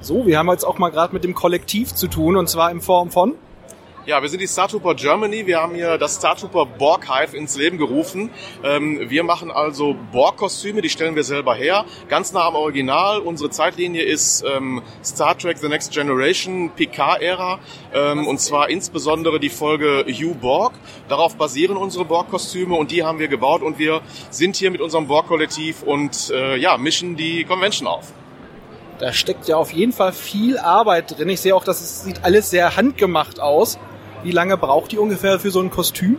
So, 0.00 0.26
wir 0.26 0.38
haben 0.38 0.48
jetzt 0.48 0.64
auch 0.64 0.78
mal 0.78 0.90
gerade 0.90 1.12
mit 1.12 1.24
dem 1.24 1.34
Kollektiv 1.34 1.94
zu 1.94 2.08
tun 2.08 2.36
und 2.36 2.48
zwar 2.48 2.70
in 2.70 2.80
Form 2.80 3.10
von 3.10 3.34
Ja, 4.08 4.22
wir 4.22 4.30
sind 4.30 4.40
die 4.40 4.46
Star 4.46 4.68
Trooper 4.68 4.94
Germany. 4.94 5.46
Wir 5.46 5.60
haben 5.60 5.74
hier 5.74 5.98
das 5.98 6.14
Star 6.14 6.34
Trooper 6.34 6.64
Borg 6.64 7.06
Hive 7.12 7.36
ins 7.36 7.58
Leben 7.58 7.76
gerufen. 7.76 8.30
Ähm, 8.64 9.10
wir 9.10 9.22
machen 9.22 9.50
also 9.50 9.94
Borg-Kostüme, 10.12 10.80
die 10.80 10.88
stellen 10.88 11.14
wir 11.14 11.24
selber 11.24 11.54
her, 11.54 11.84
ganz 12.08 12.32
nah 12.32 12.46
am 12.46 12.54
Original. 12.54 13.20
Unsere 13.20 13.50
Zeitlinie 13.50 14.02
ist 14.02 14.42
ähm, 14.48 14.80
Star 15.04 15.36
Trek 15.36 15.58
The 15.58 15.68
Next 15.68 15.92
Generation, 15.92 16.70
Picard-Ära, 16.74 17.58
ähm, 17.92 18.26
und 18.26 18.40
zwar 18.40 18.70
insbesondere 18.70 19.38
die 19.40 19.50
Folge 19.50 20.06
Hugh 20.08 20.34
Borg. 20.40 20.72
Darauf 21.10 21.36
basieren 21.36 21.76
unsere 21.76 22.06
Borg-Kostüme 22.06 22.76
und 22.76 22.90
die 22.90 23.04
haben 23.04 23.18
wir 23.18 23.28
gebaut 23.28 23.60
und 23.60 23.78
wir 23.78 24.00
sind 24.30 24.56
hier 24.56 24.70
mit 24.70 24.80
unserem 24.80 25.06
Borg-Kollektiv 25.06 25.82
und 25.82 26.30
äh, 26.30 26.56
ja, 26.56 26.78
mischen 26.78 27.16
die 27.16 27.44
Convention 27.44 27.86
auf. 27.86 28.14
Da 29.00 29.12
steckt 29.12 29.48
ja 29.48 29.58
auf 29.58 29.70
jeden 29.70 29.92
Fall 29.92 30.12
viel 30.12 30.56
Arbeit 30.58 31.18
drin. 31.18 31.28
Ich 31.28 31.42
sehe 31.42 31.54
auch, 31.54 31.62
dass 31.62 31.82
es 31.82 32.04
sieht 32.04 32.24
alles 32.24 32.48
sehr 32.48 32.74
handgemacht 32.74 33.38
aus. 33.38 33.78
Wie 34.24 34.32
lange 34.32 34.56
braucht 34.56 34.92
ihr 34.92 35.00
ungefähr 35.00 35.38
für 35.38 35.50
so 35.50 35.60
ein 35.60 35.70
Kostüm? 35.70 36.18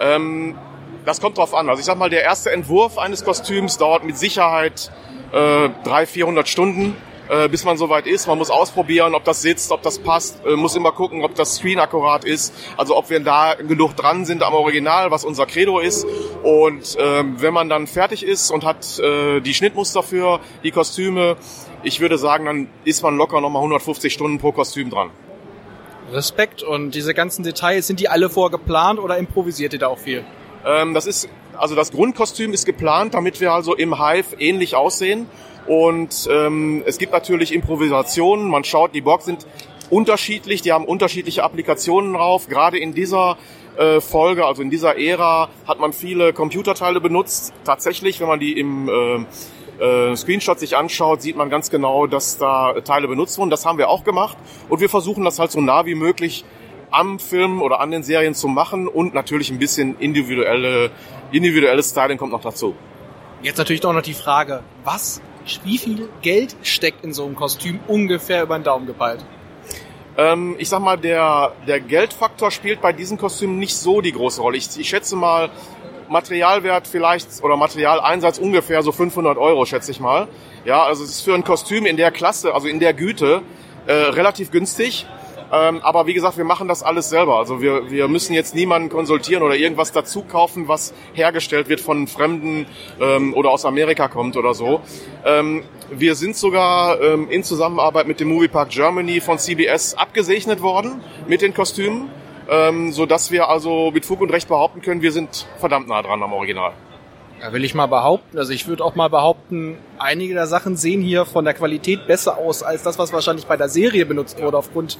Ähm, 0.00 0.58
das 1.04 1.20
kommt 1.20 1.38
drauf 1.38 1.54
an. 1.54 1.68
Also 1.68 1.80
ich 1.80 1.86
sag 1.86 1.96
mal, 1.96 2.10
der 2.10 2.22
erste 2.22 2.50
Entwurf 2.50 2.98
eines 2.98 3.24
Kostüms 3.24 3.78
dauert 3.78 4.04
mit 4.04 4.18
Sicherheit 4.18 4.90
äh, 5.32 5.68
300, 5.84 6.08
400 6.08 6.48
Stunden, 6.48 6.96
äh, 7.28 7.48
bis 7.48 7.64
man 7.64 7.76
soweit 7.76 8.08
ist. 8.08 8.26
Man 8.26 8.36
muss 8.36 8.50
ausprobieren, 8.50 9.14
ob 9.14 9.22
das 9.24 9.42
sitzt, 9.42 9.70
ob 9.70 9.82
das 9.82 10.00
passt. 10.00 10.44
Äh, 10.44 10.56
muss 10.56 10.74
immer 10.74 10.90
gucken, 10.90 11.24
ob 11.24 11.36
das 11.36 11.56
Screen 11.56 11.78
akkurat 11.78 12.24
ist. 12.24 12.52
Also 12.76 12.96
ob 12.96 13.10
wir 13.10 13.20
da 13.20 13.54
genug 13.54 13.94
dran 13.94 14.24
sind 14.24 14.42
am 14.42 14.54
Original, 14.54 15.12
was 15.12 15.24
unser 15.24 15.46
Credo 15.46 15.78
ist. 15.78 16.06
Und 16.42 16.96
ähm, 16.98 17.36
wenn 17.40 17.54
man 17.54 17.68
dann 17.68 17.86
fertig 17.86 18.24
ist 18.24 18.50
und 18.50 18.64
hat 18.64 18.98
äh, 18.98 19.40
die 19.40 19.54
Schnittmuster 19.54 20.02
für 20.02 20.40
die 20.64 20.72
Kostüme, 20.72 21.36
ich 21.84 22.00
würde 22.00 22.18
sagen, 22.18 22.46
dann 22.46 22.68
ist 22.84 23.02
man 23.04 23.16
locker 23.16 23.40
nochmal 23.40 23.60
150 23.60 24.12
Stunden 24.12 24.38
pro 24.38 24.50
Kostüm 24.50 24.90
dran. 24.90 25.10
Respekt 26.12 26.62
und 26.62 26.94
diese 26.94 27.14
ganzen 27.14 27.42
Details, 27.42 27.86
sind 27.86 28.00
die 28.00 28.08
alle 28.08 28.30
vorgeplant 28.30 28.98
oder 28.98 29.16
improvisiert 29.18 29.72
ihr 29.72 29.78
da 29.78 29.88
auch 29.88 29.98
viel? 29.98 30.24
Ähm, 30.64 30.94
das 30.94 31.06
ist, 31.06 31.28
also 31.56 31.74
das 31.74 31.92
Grundkostüm 31.92 32.52
ist 32.52 32.66
geplant, 32.66 33.14
damit 33.14 33.40
wir 33.40 33.52
also 33.52 33.74
im 33.74 33.98
Hive 33.98 34.36
ähnlich 34.38 34.74
aussehen. 34.74 35.26
Und 35.66 36.28
ähm, 36.30 36.82
es 36.86 36.98
gibt 36.98 37.12
natürlich 37.12 37.54
Improvisationen. 37.54 38.48
Man 38.48 38.64
schaut, 38.64 38.94
die 38.94 39.00
Borg 39.00 39.22
sind 39.22 39.46
unterschiedlich, 39.90 40.62
die 40.62 40.72
haben 40.72 40.84
unterschiedliche 40.84 41.42
Applikationen 41.44 42.14
drauf. 42.14 42.48
Gerade 42.48 42.78
in 42.78 42.94
dieser 42.94 43.36
äh, 43.76 44.00
Folge, 44.00 44.46
also 44.46 44.62
in 44.62 44.70
dieser 44.70 44.98
Ära, 44.98 45.48
hat 45.66 45.80
man 45.80 45.92
viele 45.92 46.32
Computerteile 46.32 47.00
benutzt. 47.00 47.52
Tatsächlich, 47.64 48.20
wenn 48.20 48.28
man 48.28 48.40
die 48.40 48.58
im 48.58 48.88
äh, 48.88 49.24
äh, 49.80 50.14
Screenshot 50.14 50.58
sich 50.58 50.76
anschaut, 50.76 51.22
sieht 51.22 51.36
man 51.36 51.50
ganz 51.50 51.70
genau, 51.70 52.06
dass 52.06 52.38
da 52.38 52.80
Teile 52.82 53.08
benutzt 53.08 53.38
wurden. 53.38 53.50
Das 53.50 53.64
haben 53.66 53.78
wir 53.78 53.88
auch 53.88 54.04
gemacht. 54.04 54.36
Und 54.68 54.80
wir 54.80 54.88
versuchen 54.88 55.24
das 55.24 55.38
halt 55.38 55.50
so 55.50 55.60
nah 55.60 55.86
wie 55.86 55.94
möglich 55.94 56.44
am 56.90 57.18
Film 57.18 57.62
oder 57.62 57.80
an 57.80 57.90
den 57.90 58.02
Serien 58.02 58.34
zu 58.34 58.48
machen 58.48 58.88
und 58.88 59.14
natürlich 59.14 59.50
ein 59.50 59.58
bisschen 59.58 59.96
individuelle, 59.98 60.90
individuelles 61.32 61.90
Styling 61.90 62.18
kommt 62.18 62.32
noch 62.32 62.42
dazu. 62.42 62.74
Jetzt 63.42 63.58
natürlich 63.58 63.80
doch 63.80 63.92
noch 63.92 64.02
die 64.02 64.14
Frage, 64.14 64.62
was, 64.84 65.22
wie 65.64 65.78
viel 65.78 66.08
Geld 66.20 66.56
steckt 66.62 67.04
in 67.04 67.14
so 67.14 67.24
einem 67.24 67.36
Kostüm 67.36 67.80
ungefähr 67.86 68.42
über 68.42 68.58
den 68.58 68.64
Daumen 68.64 68.86
gepeilt? 68.86 69.24
Ähm, 70.18 70.56
ich 70.58 70.68
sag 70.68 70.80
mal, 70.80 70.98
der, 70.98 71.52
der 71.66 71.80
Geldfaktor 71.80 72.50
spielt 72.50 72.80
bei 72.80 72.92
diesen 72.92 73.16
Kostümen 73.16 73.58
nicht 73.58 73.74
so 73.74 74.00
die 74.00 74.12
große 74.12 74.42
Rolle. 74.42 74.56
Ich, 74.56 74.78
ich 74.78 74.88
schätze 74.88 75.16
mal, 75.16 75.50
Materialwert 76.10 76.88
vielleicht 76.88 77.42
oder 77.42 77.56
Materialeinsatz 77.56 78.38
ungefähr 78.38 78.82
so 78.82 78.90
500 78.90 79.38
Euro, 79.38 79.64
schätze 79.64 79.92
ich 79.92 80.00
mal. 80.00 80.26
Ja, 80.64 80.82
also 80.82 81.04
es 81.04 81.10
ist 81.10 81.20
für 81.20 81.34
ein 81.34 81.44
Kostüm 81.44 81.86
in 81.86 81.96
der 81.96 82.10
Klasse, 82.10 82.52
also 82.52 82.66
in 82.66 82.80
der 82.80 82.94
Güte, 82.94 83.42
äh, 83.86 83.92
relativ 83.92 84.50
günstig. 84.50 85.06
Ähm, 85.52 85.80
aber 85.82 86.06
wie 86.06 86.14
gesagt, 86.14 86.36
wir 86.36 86.44
machen 86.44 86.68
das 86.68 86.82
alles 86.82 87.10
selber. 87.10 87.38
Also 87.38 87.60
wir, 87.60 87.90
wir 87.90 88.08
müssen 88.08 88.34
jetzt 88.34 88.54
niemanden 88.54 88.88
konsultieren 88.88 89.42
oder 89.42 89.56
irgendwas 89.56 89.92
dazu 89.92 90.22
kaufen, 90.22 90.68
was 90.68 90.94
hergestellt 91.12 91.68
wird 91.68 91.80
von 91.80 92.06
Fremden 92.06 92.66
ähm, 93.00 93.34
oder 93.34 93.50
aus 93.50 93.64
Amerika 93.64 94.08
kommt 94.08 94.36
oder 94.36 94.54
so. 94.54 94.80
Ähm, 95.24 95.62
wir 95.90 96.14
sind 96.14 96.36
sogar 96.36 97.00
ähm, 97.00 97.28
in 97.30 97.42
Zusammenarbeit 97.42 98.06
mit 98.06 98.20
dem 98.20 98.28
Moviepark 98.28 98.70
Germany 98.70 99.20
von 99.20 99.38
CBS 99.38 99.94
abgesegnet 99.94 100.62
worden 100.62 101.02
mit 101.26 101.42
den 101.42 101.52
Kostümen, 101.52 102.10
ähm, 102.50 102.92
so 102.92 103.06
dass 103.06 103.30
wir 103.30 103.48
also 103.48 103.90
mit 103.92 104.04
Fug 104.04 104.20
und 104.20 104.30
Recht 104.30 104.48
behaupten 104.48 104.82
können, 104.82 105.02
wir 105.02 105.12
sind 105.12 105.46
verdammt 105.58 105.88
nah 105.88 106.02
dran 106.02 106.22
am 106.22 106.32
Original. 106.32 106.72
Ja, 107.40 107.52
will 107.52 107.64
ich 107.64 107.74
mal 107.74 107.86
behaupten. 107.86 108.36
Also 108.36 108.52
ich 108.52 108.66
würde 108.66 108.84
auch 108.84 108.96
mal 108.96 109.08
behaupten, 109.08 109.78
einige 109.98 110.34
der 110.34 110.46
Sachen 110.46 110.76
sehen 110.76 111.00
hier 111.00 111.24
von 111.24 111.44
der 111.44 111.54
Qualität 111.54 112.06
besser 112.06 112.36
aus 112.36 112.62
als 112.62 112.82
das, 112.82 112.98
was 112.98 113.12
wahrscheinlich 113.12 113.46
bei 113.46 113.56
der 113.56 113.68
Serie 113.68 114.04
benutzt 114.04 114.42
wurde 114.42 114.58
aufgrund 114.58 114.98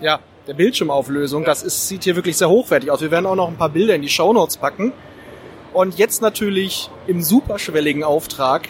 ja, 0.00 0.20
der 0.46 0.54
Bildschirmauflösung. 0.54 1.44
Das 1.44 1.62
ist, 1.62 1.88
sieht 1.88 2.04
hier 2.04 2.16
wirklich 2.16 2.38
sehr 2.38 2.48
hochwertig 2.48 2.90
aus. 2.90 3.02
Wir 3.02 3.10
werden 3.10 3.26
auch 3.26 3.34
noch 3.34 3.48
ein 3.48 3.56
paar 3.56 3.68
Bilder 3.68 3.94
in 3.94 4.02
die 4.02 4.08
Shownotes 4.08 4.56
packen. 4.56 4.92
Und 5.72 5.98
jetzt 5.98 6.22
natürlich 6.22 6.90
im 7.06 7.22
superschwelligen 7.22 8.04
Auftrag 8.04 8.68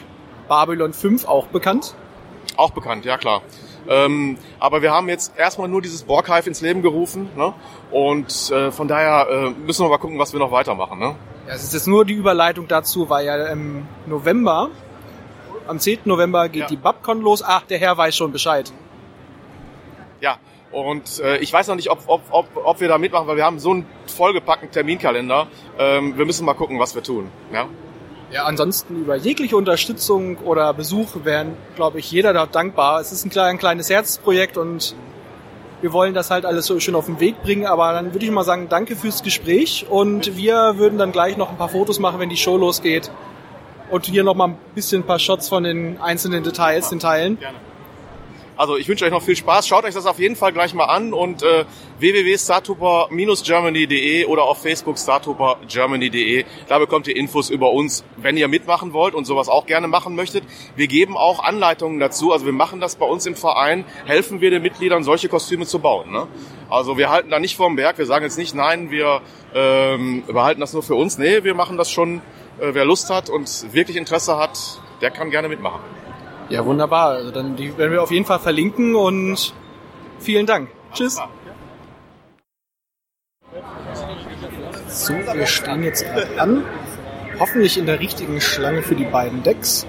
Babylon 0.48 0.92
5 0.92 1.26
auch 1.26 1.46
bekannt. 1.46 1.94
Auch 2.56 2.70
bekannt, 2.70 3.04
ja 3.04 3.18
klar. 3.18 3.42
Ähm, 3.88 4.38
aber 4.60 4.82
wir 4.82 4.92
haben 4.92 5.08
jetzt 5.08 5.36
erstmal 5.36 5.68
nur 5.68 5.82
dieses 5.82 6.04
Borghive 6.04 6.48
ins 6.48 6.60
Leben 6.60 6.82
gerufen. 6.82 7.28
Ne? 7.36 7.52
Und 7.92 8.50
äh, 8.50 8.70
von 8.72 8.88
daher 8.88 9.28
äh, 9.30 9.50
müssen 9.50 9.84
wir 9.84 9.90
mal 9.90 9.98
gucken, 9.98 10.18
was 10.18 10.32
wir 10.32 10.40
noch 10.40 10.50
weitermachen. 10.50 10.98
Ne? 10.98 11.14
Ja, 11.46 11.54
es 11.54 11.62
ist 11.62 11.74
jetzt 11.74 11.86
nur 11.86 12.04
die 12.04 12.14
Überleitung 12.14 12.66
dazu, 12.66 13.08
weil 13.10 13.26
ja 13.26 13.48
im 13.48 13.86
November, 14.06 14.70
am 15.68 15.78
10. 15.78 16.00
November 16.06 16.48
geht 16.48 16.62
Ja. 16.62 16.66
die 16.68 16.76
Babcon 16.76 17.20
los. 17.20 17.42
Ach, 17.46 17.62
der 17.62 17.78
Herr 17.78 17.96
weiß 17.98 18.16
schon 18.16 18.32
Bescheid. 18.32 18.72
Ja, 20.20 20.38
und 20.70 21.20
äh, 21.20 21.36
ich 21.38 21.52
weiß 21.52 21.68
noch 21.68 21.74
nicht, 21.76 21.90
ob, 21.90 22.00
ob, 22.06 22.22
ob, 22.30 22.46
ob 22.64 22.80
wir 22.80 22.88
da 22.88 22.96
mitmachen, 22.96 23.26
weil 23.26 23.36
wir 23.36 23.44
haben 23.44 23.58
so 23.58 23.70
einen 23.72 23.86
vollgepackten 24.06 24.70
Terminkalender. 24.70 25.46
Ähm, 25.78 26.16
wir 26.16 26.24
müssen 26.24 26.46
mal 26.46 26.54
gucken, 26.54 26.78
was 26.78 26.94
wir 26.94 27.02
tun. 27.02 27.28
Ja? 27.52 27.66
Ja, 28.30 28.44
ansonsten 28.44 29.02
über 29.02 29.16
jegliche 29.16 29.56
Unterstützung 29.56 30.38
oder 30.38 30.72
Besuch 30.72 31.08
wären, 31.24 31.54
glaube 31.76 31.98
ich, 31.98 32.10
jeder 32.10 32.32
da 32.32 32.46
dankbar. 32.46 33.00
Es 33.00 33.12
ist 33.12 33.26
ein, 33.26 33.30
klein, 33.30 33.56
ein 33.56 33.58
kleines 33.58 33.90
Herzprojekt 33.90 34.56
und 34.56 34.94
wir 35.82 35.92
wollen 35.92 36.14
das 36.14 36.30
halt 36.30 36.46
alles 36.46 36.66
so 36.66 36.78
schön 36.80 36.94
auf 36.94 37.06
den 37.06 37.20
Weg 37.20 37.42
bringen. 37.42 37.66
Aber 37.66 37.92
dann 37.92 38.14
würde 38.14 38.24
ich 38.24 38.30
mal 38.30 38.44
sagen, 38.44 38.68
danke 38.70 38.96
fürs 38.96 39.22
Gespräch 39.22 39.86
und 39.90 40.36
wir 40.36 40.78
würden 40.78 40.98
dann 40.98 41.12
gleich 41.12 41.36
noch 41.36 41.50
ein 41.50 41.58
paar 41.58 41.68
Fotos 41.68 41.98
machen, 41.98 42.20
wenn 42.20 42.30
die 42.30 42.36
Show 42.36 42.56
losgeht. 42.56 43.10
Und 43.90 44.06
hier 44.06 44.24
noch 44.24 44.34
mal 44.34 44.48
ein 44.48 44.56
bisschen 44.74 45.02
ein 45.02 45.06
paar 45.06 45.18
Shots 45.18 45.48
von 45.50 45.64
den 45.64 46.00
einzelnen 46.00 46.42
Details, 46.42 46.88
den 46.88 47.00
Teilen. 47.00 47.36
Also 48.62 48.76
ich 48.76 48.86
wünsche 48.86 49.04
euch 49.04 49.10
noch 49.10 49.22
viel 49.22 49.34
Spaß. 49.34 49.66
Schaut 49.66 49.84
euch 49.84 49.94
das 49.94 50.06
auf 50.06 50.20
jeden 50.20 50.36
Fall 50.36 50.52
gleich 50.52 50.72
mal 50.72 50.84
an 50.84 51.12
und 51.12 51.42
äh, 51.42 51.64
www.startuper-germany.de 51.98 54.26
oder 54.26 54.44
auf 54.44 54.62
Facebook 54.62 55.00
startupergermany.de. 55.00 56.44
Da 56.68 56.78
bekommt 56.78 57.08
ihr 57.08 57.16
Infos 57.16 57.50
über 57.50 57.72
uns, 57.72 58.04
wenn 58.18 58.36
ihr 58.36 58.46
mitmachen 58.46 58.92
wollt 58.92 59.16
und 59.16 59.24
sowas 59.24 59.48
auch 59.48 59.66
gerne 59.66 59.88
machen 59.88 60.14
möchtet. 60.14 60.44
Wir 60.76 60.86
geben 60.86 61.16
auch 61.16 61.42
Anleitungen 61.42 61.98
dazu. 61.98 62.30
Also 62.30 62.46
wir 62.46 62.52
machen 62.52 62.78
das 62.78 62.94
bei 62.94 63.04
uns 63.04 63.26
im 63.26 63.34
Verein, 63.34 63.84
helfen 64.04 64.40
wir 64.40 64.50
den 64.50 64.62
Mitgliedern, 64.62 65.02
solche 65.02 65.28
Kostüme 65.28 65.66
zu 65.66 65.80
bauen. 65.80 66.12
Ne? 66.12 66.28
Also 66.70 66.96
wir 66.96 67.10
halten 67.10 67.30
da 67.30 67.40
nicht 67.40 67.56
vorm 67.56 67.74
Berg. 67.74 67.98
Wir 67.98 68.06
sagen 68.06 68.24
jetzt 68.24 68.38
nicht, 68.38 68.54
nein, 68.54 68.92
wir 68.92 69.22
ähm, 69.56 70.22
behalten 70.28 70.60
das 70.60 70.72
nur 70.72 70.84
für 70.84 70.94
uns. 70.94 71.18
Nee, 71.18 71.42
wir 71.42 71.54
machen 71.54 71.78
das 71.78 71.90
schon. 71.90 72.22
Äh, 72.60 72.74
wer 72.74 72.84
Lust 72.84 73.10
hat 73.10 73.28
und 73.28 73.74
wirklich 73.74 73.96
Interesse 73.96 74.36
hat, 74.36 74.56
der 75.00 75.10
kann 75.10 75.32
gerne 75.32 75.48
mitmachen. 75.48 75.80
Ja, 76.52 76.66
wunderbar. 76.66 77.12
Also 77.12 77.30
dann 77.30 77.56
die 77.56 77.78
werden 77.78 77.92
wir 77.92 78.02
auf 78.02 78.10
jeden 78.10 78.26
Fall 78.26 78.38
verlinken 78.38 78.94
und 78.94 79.54
vielen 80.18 80.44
Dank. 80.44 80.68
Tschüss. 80.92 81.18
So, 84.86 85.14
wir 85.14 85.46
stehen 85.46 85.82
jetzt 85.82 86.04
an. 86.36 86.62
Hoffentlich 87.38 87.78
in 87.78 87.86
der 87.86 88.00
richtigen 88.00 88.38
Schlange 88.42 88.82
für 88.82 88.94
die 88.94 89.06
beiden 89.06 89.42
Decks. 89.42 89.86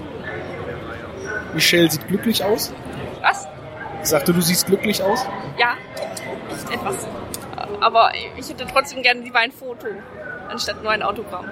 Michelle 1.52 1.90
sieht 1.90 2.08
glücklich 2.08 2.42
aus. 2.42 2.72
Was? 3.20 3.46
Ich 4.02 4.08
sagte, 4.08 4.32
du 4.32 4.40
siehst 4.40 4.66
glücklich 4.66 5.02
aus. 5.02 5.26
Ja, 5.58 5.74
etwas. 6.72 7.06
Aber 7.80 8.10
ich 8.38 8.48
hätte 8.48 8.66
trotzdem 8.72 9.02
gerne 9.02 9.20
lieber 9.20 9.40
ein 9.40 9.52
Foto, 9.52 9.88
anstatt 10.48 10.82
nur 10.82 10.92
ein 10.92 11.02
Autogramm. 11.02 11.44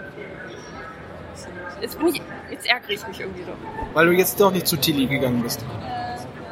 Jetzt 1.82 1.98
bin 1.98 2.08
ich, 2.08 2.22
jetzt 2.50 2.66
ärgere 2.66 2.90
ich 2.90 3.06
mich 3.08 3.20
irgendwie 3.20 3.42
so. 3.42 3.50
Weil 3.92 4.06
du 4.06 4.12
jetzt 4.12 4.40
doch 4.40 4.52
nicht 4.52 4.68
zu 4.68 4.76
Tilly 4.76 5.06
gegangen 5.06 5.42
bist. 5.42 5.64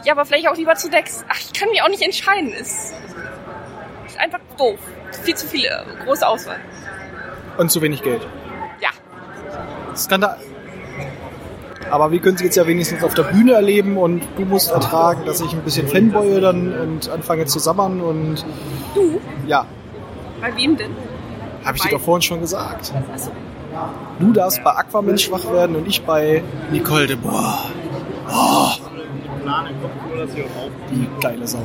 Ja, 0.04 0.12
aber 0.12 0.24
vielleicht 0.24 0.48
auch 0.48 0.56
lieber 0.56 0.74
zu 0.74 0.90
Dex. 0.90 1.24
Ach, 1.28 1.38
ich 1.38 1.52
kann 1.52 1.68
mich 1.68 1.80
auch 1.82 1.88
nicht 1.88 2.02
entscheiden. 2.02 2.52
Ist, 2.52 2.94
ist 4.06 4.18
einfach 4.18 4.40
doof. 4.58 4.78
Viel 5.22 5.36
zu 5.36 5.46
viele, 5.46 5.68
äh, 5.68 6.04
große 6.04 6.26
Auswahl. 6.26 6.58
Und 7.58 7.70
zu 7.70 7.80
wenig 7.80 8.02
Geld. 8.02 8.26
Ja. 8.80 8.90
Skandal. 9.96 10.36
Aber 11.90 12.10
wir 12.10 12.20
können 12.20 12.36
sie 12.36 12.44
jetzt 12.44 12.56
ja 12.56 12.66
wenigstens 12.66 13.04
auf 13.04 13.14
der 13.14 13.24
Bühne 13.24 13.52
erleben 13.52 13.96
und 13.96 14.22
du 14.36 14.44
musst 14.44 14.70
ertragen, 14.70 15.24
dass 15.26 15.40
ich 15.40 15.52
ein 15.52 15.62
bisschen 15.62 15.88
fanboye 15.88 16.40
dann 16.40 16.72
und 16.72 17.08
anfange 17.08 17.46
zu 17.46 17.58
sabbern 17.58 18.00
und. 18.00 18.44
Du? 18.94 19.20
Ja, 19.46 19.66
Bei 20.40 20.54
wem 20.56 20.76
denn? 20.76 20.94
habe 21.64 21.76
ich 21.76 21.82
dir 21.82 21.90
doch 21.90 22.00
vorhin 22.00 22.22
schon 22.22 22.40
gesagt. 22.40 22.92
Achso. 23.12 23.30
Du 24.18 24.32
darfst 24.32 24.62
bei 24.64 24.70
Aquaman 24.70 25.18
schwach 25.18 25.44
werden 25.50 25.76
und 25.76 25.86
ich 25.86 26.02
bei 26.02 26.42
Nicole 26.70 27.06
de 27.06 27.16
Bois. 27.16 27.58
Oh, 28.28 28.70
die 30.90 31.08
geile 31.20 31.46
Sau. 31.46 31.62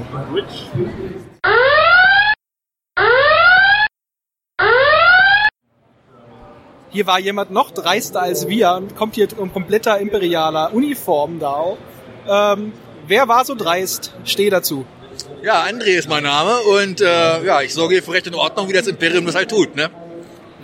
Hier 6.89 7.08
war 7.08 7.20
jemand 7.20 7.52
noch 7.52 7.72
dreister 7.72 8.22
als 8.22 8.48
wir 8.48 8.72
und 8.72 8.96
kommt 8.96 9.15
hier 9.15 9.28
in 9.38 9.52
kompletter 9.52 10.00
imperialer 10.00 10.74
Uniform 10.74 11.39
da 11.39 11.50
auch. 11.50 11.78
Ähm, 12.28 12.72
wer 13.08 13.28
war 13.28 13.44
so 13.44 13.54
dreist? 13.54 14.13
Steh 14.24 14.50
dazu. 14.50 14.86
Ja, 15.44 15.63
André 15.63 15.98
ist 15.98 16.08
mein 16.08 16.24
Name 16.24 16.58
und 16.60 17.02
äh, 17.02 17.44
ja, 17.44 17.62
ich 17.62 17.74
sorge 17.74 17.96
hier 17.96 18.04
für 18.04 18.13
Recht 18.13 18.28
und 18.28 18.36
Ordnung, 18.36 18.70
wie 18.70 18.74
das 18.74 18.88
Imperium 18.88 19.26
das 19.26 19.36
halt 19.36 19.52
tut, 19.52 19.76
ne? 19.76 19.89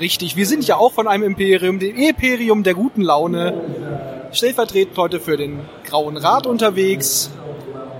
Richtig, 0.01 0.35
wir 0.35 0.47
sind 0.47 0.65
ja 0.67 0.77
auch 0.77 0.93
von 0.93 1.07
einem 1.07 1.21
Imperium, 1.21 1.77
dem 1.77 1.95
Imperium 1.95 2.63
der 2.63 2.73
guten 2.73 3.03
Laune. 3.03 4.29
Stellvertretend 4.31 4.97
heute 4.97 5.19
für 5.19 5.37
den 5.37 5.59
Grauen 5.85 6.17
Rat 6.17 6.47
unterwegs. 6.47 7.29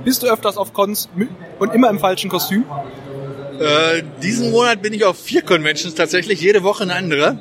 Bist 0.03 0.23
du 0.23 0.27
öfters 0.27 0.57
auf 0.57 0.73
Cons 0.73 1.09
und 1.59 1.75
immer 1.75 1.91
im 1.91 1.99
falschen 1.99 2.31
Kostüm? 2.31 2.65
Äh, 3.59 4.01
diesen 4.23 4.49
Monat 4.49 4.81
bin 4.81 4.93
ich 4.93 5.05
auf 5.05 5.15
vier 5.15 5.43
Conventions 5.43 5.93
tatsächlich, 5.93 6.41
jede 6.41 6.63
Woche 6.63 6.81
eine 6.83 6.95
andere. 6.95 7.37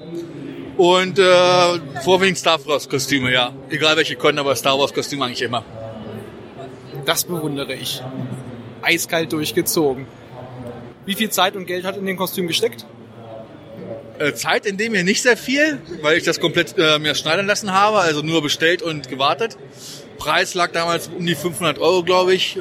Und 0.76 1.18
äh, 1.18 2.02
vorwiegend 2.04 2.36
Star 2.36 2.58
Wars 2.66 2.86
Kostüme, 2.86 3.32
ja. 3.32 3.54
Egal 3.70 3.96
welche 3.96 4.16
Con, 4.16 4.38
aber 4.38 4.54
Star 4.56 4.78
Wars 4.78 4.92
Kostüme 4.92 5.24
eigentlich 5.24 5.40
immer. 5.40 5.64
Das 7.06 7.24
bewundere 7.24 7.72
ich. 7.72 8.02
Eiskalt 8.82 9.32
durchgezogen. 9.32 10.06
Wie 11.06 11.14
viel 11.14 11.30
Zeit 11.30 11.56
und 11.56 11.64
Geld 11.64 11.86
hat 11.86 11.96
in 11.96 12.04
den 12.04 12.18
Kostüm 12.18 12.46
gesteckt? 12.46 12.84
Äh, 14.20 14.34
Zeit 14.34 14.66
in 14.66 14.76
dem 14.76 14.92
hier 14.92 15.02
nicht 15.02 15.22
sehr 15.22 15.38
viel, 15.38 15.80
weil 16.02 16.18
ich 16.18 16.24
das 16.24 16.40
komplett 16.40 16.74
äh, 16.76 16.98
mir 16.98 17.14
schneidern 17.14 17.46
lassen 17.46 17.72
habe, 17.72 18.00
also 18.00 18.20
nur 18.20 18.42
bestellt 18.42 18.82
und 18.82 19.08
gewartet. 19.08 19.56
Preis 20.18 20.52
lag 20.52 20.72
damals 20.72 21.08
um 21.08 21.24
die 21.24 21.34
500 21.34 21.78
Euro, 21.78 22.02
glaube 22.02 22.34
ich. 22.34 22.58
Äh, 22.58 22.60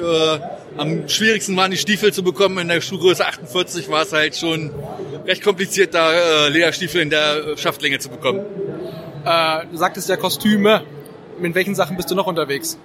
am 0.78 1.06
schwierigsten 1.06 1.54
waren 1.58 1.70
die 1.70 1.76
Stiefel 1.76 2.14
zu 2.14 2.22
bekommen. 2.22 2.56
In 2.56 2.68
der 2.68 2.80
Schuhgröße 2.80 3.26
48 3.26 3.90
war 3.90 4.04
es 4.04 4.12
halt 4.14 4.36
schon 4.36 4.70
recht 5.26 5.44
kompliziert, 5.44 5.92
da 5.92 6.12
äh, 6.12 6.48
Lederstiefel 6.48 7.02
in 7.02 7.10
der 7.10 7.58
Schaftlänge 7.58 7.98
zu 7.98 8.08
bekommen. 8.08 8.40
Äh, 9.26 9.66
du 9.70 9.76
sagtest 9.76 10.08
ja 10.08 10.16
Kostüme. 10.16 10.82
Mit 11.38 11.54
welchen 11.54 11.74
Sachen 11.74 11.98
bist 11.98 12.10
du 12.10 12.14
noch 12.14 12.26
unterwegs? 12.26 12.78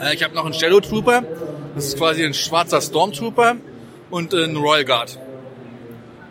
Äh, 0.00 0.16
ich 0.16 0.24
habe 0.24 0.34
noch 0.34 0.44
einen 0.44 0.54
Shadow 0.54 0.80
Trooper. 0.80 1.22
Das 1.76 1.86
ist 1.86 1.96
quasi 1.96 2.24
ein 2.24 2.34
schwarzer 2.34 2.80
Stormtrooper 2.80 3.54
und 4.10 4.34
äh, 4.34 4.42
ein 4.42 4.56
Royal 4.56 4.84
Guard. 4.84 5.16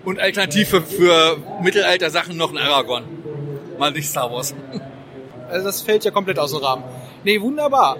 Und 0.05 0.19
alternativ 0.19 0.69
für, 0.69 0.81
für 0.81 1.37
Mittelalter-Sachen 1.61 2.37
noch 2.37 2.51
ein 2.51 2.57
Aragorn. 2.57 3.03
Mal 3.77 3.91
nicht 3.91 4.09
Star 4.09 4.31
Wars. 4.31 4.55
Also 5.47 5.67
das 5.67 5.83
fällt 5.83 6.03
ja 6.03 6.09
komplett 6.09 6.39
aus 6.39 6.53
dem 6.53 6.63
Rahmen. 6.63 6.83
Nee, 7.23 7.39
wunderbar. 7.39 7.97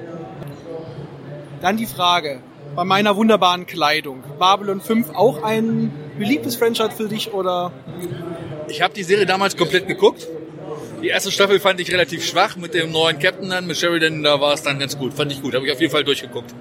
Dann 1.62 1.78
die 1.78 1.86
Frage. 1.86 2.42
Bei 2.76 2.84
meiner 2.84 3.16
wunderbaren 3.16 3.68
Kleidung. 3.68 4.24
Babylon 4.40 4.82
5 4.82 5.12
auch 5.12 5.44
ein 5.44 5.94
beliebtes 6.18 6.56
Franchise 6.56 6.90
für 6.90 7.08
dich 7.08 7.34
oder? 7.34 7.72
Ich 8.68 8.82
habe 8.82 8.96
die 8.96 9.04
Serie 9.04 9.28
damals 9.28 9.56
komplett 9.56 9.88
geguckt. 9.88 10.28
Die 11.04 11.10
erste 11.10 11.32
Staffel 11.32 11.60
fand 11.60 11.80
ich 11.80 11.92
relativ 11.92 12.26
schwach 12.26 12.56
mit 12.56 12.74
dem 12.74 12.92
neuen 12.92 13.20
Captain 13.20 13.50
dann, 13.50 13.68
mit 13.68 13.78
Sheridan, 13.78 14.24
da 14.24 14.42
war 14.42 14.54
es 14.54 14.64
dann 14.64 14.80
ganz 14.80 14.98
gut. 14.98 15.14
Fand 15.14 15.32
ich 15.32 15.42
gut, 15.42 15.54
habe 15.54 15.66
ich 15.68 15.72
auf 15.72 15.80
jeden 15.80 15.92
Fall 15.92 16.04
durchgeguckt. 16.04 16.56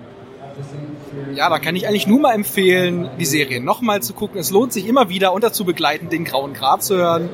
Ja, 1.37 1.51
da 1.51 1.59
kann 1.59 1.75
ich 1.75 1.88
eigentlich 1.88 2.07
nur 2.07 2.20
mal 2.20 2.33
empfehlen, 2.33 3.11
die 3.18 3.25
Serie 3.25 3.61
nochmal 3.61 4.03
zu 4.03 4.14
gucken. 4.14 4.38
Es 4.38 4.51
lohnt 4.51 4.73
sich 4.73 4.87
immer 4.87 5.09
wieder 5.09 5.33
und 5.33 5.42
dazu 5.42 5.64
begleitend 5.64 6.12
den 6.12 6.25
Grauen 6.25 6.55
Grat 6.55 6.85
zu 6.85 6.97
hören 6.97 7.29